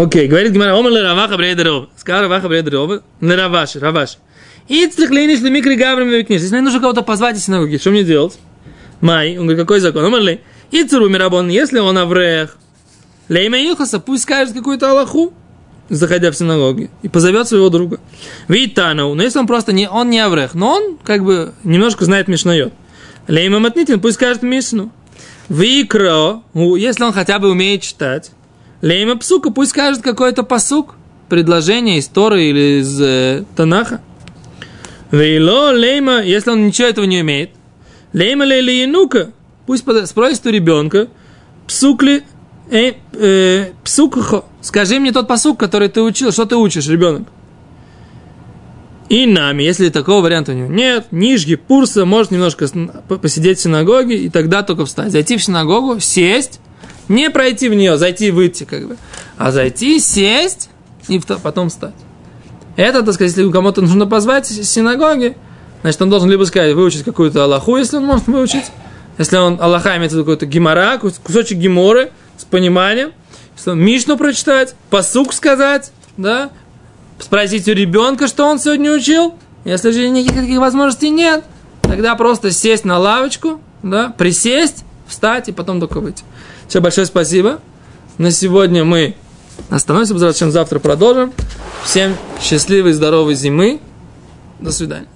Окей, 0.01 0.29
говорит 0.29 0.53
Гимара, 0.53 0.79
омар 0.79 0.93
ле 0.93 1.01
раваха 1.01 1.35
брейдеров. 1.35 1.89
Сказал 1.97 2.21
раваха 2.21 2.47
брейдеров, 2.47 3.01
не 3.19 3.35
раваш, 3.35 3.75
раваш. 3.75 4.17
Ицлих 4.69 5.09
лениш 5.11 5.41
ли 5.41 5.49
микри 5.49 5.75
гаврим 5.75 6.07
викниш. 6.07 6.39
Если 6.39 6.53
мне 6.55 6.61
нужно 6.61 6.79
кого-то 6.79 7.01
позвать 7.01 7.35
из 7.35 7.43
синагоги, 7.43 7.75
что 7.75 7.91
мне 7.91 8.05
делать? 8.05 8.39
Май, 9.01 9.37
он 9.37 9.43
говорит, 9.43 9.59
какой 9.59 9.81
закон? 9.81 10.05
Омар 10.05 10.21
ли, 10.21 10.39
Ицеру 10.71 11.09
мирабон, 11.09 11.49
если 11.49 11.79
он 11.79 11.97
аврех, 11.97 12.57
лейма 13.27 13.57
Илхаса, 13.57 13.99
пусть 13.99 14.23
скажет 14.23 14.53
какую-то 14.53 14.89
Аллаху, 14.89 15.33
заходя 15.89 16.31
в 16.31 16.37
синагоги, 16.37 16.89
и 17.01 17.09
позовет 17.09 17.47
своего 17.47 17.69
друга. 17.69 17.99
Витанау, 18.47 19.13
но 19.13 19.23
если 19.23 19.39
он 19.39 19.47
просто 19.47 19.73
не, 19.73 19.89
он 19.89 20.09
не 20.09 20.19
аврех, 20.19 20.53
но 20.53 20.73
он 20.73 20.97
как 21.03 21.23
бы 21.23 21.53
немножко 21.63 22.05
знает 22.05 22.27
Мишнайот. 22.27 22.73
Лейма 23.27 23.59
Матнитин, 23.59 23.99
пусть 23.99 24.15
скажет 24.15 24.43
Мишну. 24.43 24.91
Викро, 25.49 26.41
если 26.53 27.03
он 27.03 27.13
хотя 27.13 27.39
бы 27.39 27.49
умеет 27.49 27.81
читать. 27.81 28.31
Лейма 28.81 29.17
Псука, 29.17 29.49
пусть 29.49 29.71
скажет 29.71 30.01
какой-то 30.01 30.43
посук, 30.43 30.95
предложение 31.29 31.97
из 31.97 32.07
Торы 32.07 32.45
или 32.45 32.81
из 32.81 33.01
э, 33.01 33.43
Танаха. 33.55 34.01
Вейло 35.11 35.71
лейма, 35.71 36.21
если 36.21 36.51
он 36.51 36.67
ничего 36.67 36.87
этого 36.87 37.05
не 37.05 37.21
умеет. 37.21 37.51
Лейма 38.13 38.43
лейли 38.43 38.71
янука, 38.71 39.31
пусть 39.65 39.83
спросит 40.05 40.45
у 40.45 40.49
ребенка, 40.49 41.07
псукли 41.65 42.23
э, 42.69 42.93
э, 43.13 43.71
псукхо, 43.83 44.45
скажи 44.61 44.99
мне 44.99 45.11
тот 45.11 45.27
посук, 45.27 45.59
который 45.59 45.89
ты 45.89 46.01
учил, 46.01 46.31
что 46.31 46.45
ты 46.45 46.55
учишь, 46.55 46.87
ребенок. 46.87 47.27
И 49.09 49.25
нами, 49.25 49.63
если 49.63 49.89
такого 49.89 50.23
варианта 50.23 50.51
у 50.51 50.55
него 50.55 50.67
нет, 50.67 51.07
нижги, 51.11 51.55
пурса, 51.55 52.03
может 52.03 52.31
немножко 52.31 52.67
посидеть 53.21 53.59
в 53.59 53.61
синагоге, 53.61 54.17
и 54.17 54.29
тогда 54.29 54.63
только 54.63 54.85
встать. 54.85 55.11
Зайти 55.11 55.37
в 55.37 55.43
синагогу, 55.43 55.99
сесть, 56.01 56.59
не 57.07 57.29
пройти 57.29 57.69
в 57.69 57.73
нее, 57.73 57.97
зайти 57.97 58.27
и 58.27 58.31
выйти, 58.31 58.65
как 58.65 58.85
бы, 58.85 58.97
а 59.37 59.51
зайти, 59.51 59.99
сесть 59.99 60.69
и 61.07 61.21
потом 61.41 61.69
встать. 61.69 61.95
Это, 62.75 63.01
так 63.01 63.13
сказать, 63.13 63.35
если 63.35 63.49
кому-то 63.49 63.81
нужно 63.81 64.05
позвать 64.05 64.51
из 64.51 64.69
синагоги, 64.69 65.37
значит, 65.81 66.01
он 66.01 66.09
должен 66.09 66.29
либо 66.29 66.43
сказать, 66.43 66.75
выучить 66.75 67.03
какую-то 67.03 67.45
Аллаху, 67.45 67.77
если 67.77 67.97
он 67.97 68.05
может 68.05 68.27
выучить, 68.27 68.65
если 69.17 69.37
он 69.37 69.57
Аллаха 69.61 69.95
имеет 69.97 70.11
какой-то 70.11 70.45
гемора, 70.45 70.97
кусочек 70.97 71.57
геморы 71.57 72.11
с 72.37 72.45
пониманием, 72.45 73.11
что 73.57 73.73
Мишну 73.73 74.17
прочитать, 74.17 74.75
посук 74.89 75.33
сказать, 75.33 75.91
да, 76.15 76.51
спросить 77.19 77.67
у 77.67 77.73
ребенка, 77.73 78.27
что 78.27 78.45
он 78.45 78.59
сегодня 78.59 78.91
учил. 78.93 79.35
Если 79.65 79.91
же 79.91 80.07
никаких 80.09 80.59
возможностей 80.59 81.09
нет, 81.09 81.43
тогда 81.81 82.15
просто 82.15 82.51
сесть 82.51 82.85
на 82.85 82.97
лавочку, 82.99 83.59
да, 83.83 84.13
присесть, 84.17 84.83
встать 85.07 85.49
и 85.49 85.51
потом 85.51 85.79
только 85.79 85.99
выйти. 85.99 86.23
Все, 86.67 86.79
большое 86.79 87.07
спасибо. 87.07 87.59
На 88.17 88.31
сегодня 88.31 88.83
мы 88.83 89.15
остановимся, 89.69 90.13
завтра 90.51 90.79
продолжим. 90.79 91.33
Всем 91.83 92.15
счастливой, 92.41 92.93
здоровой 92.93 93.35
зимы. 93.35 93.79
До 94.59 94.71
свидания. 94.71 95.07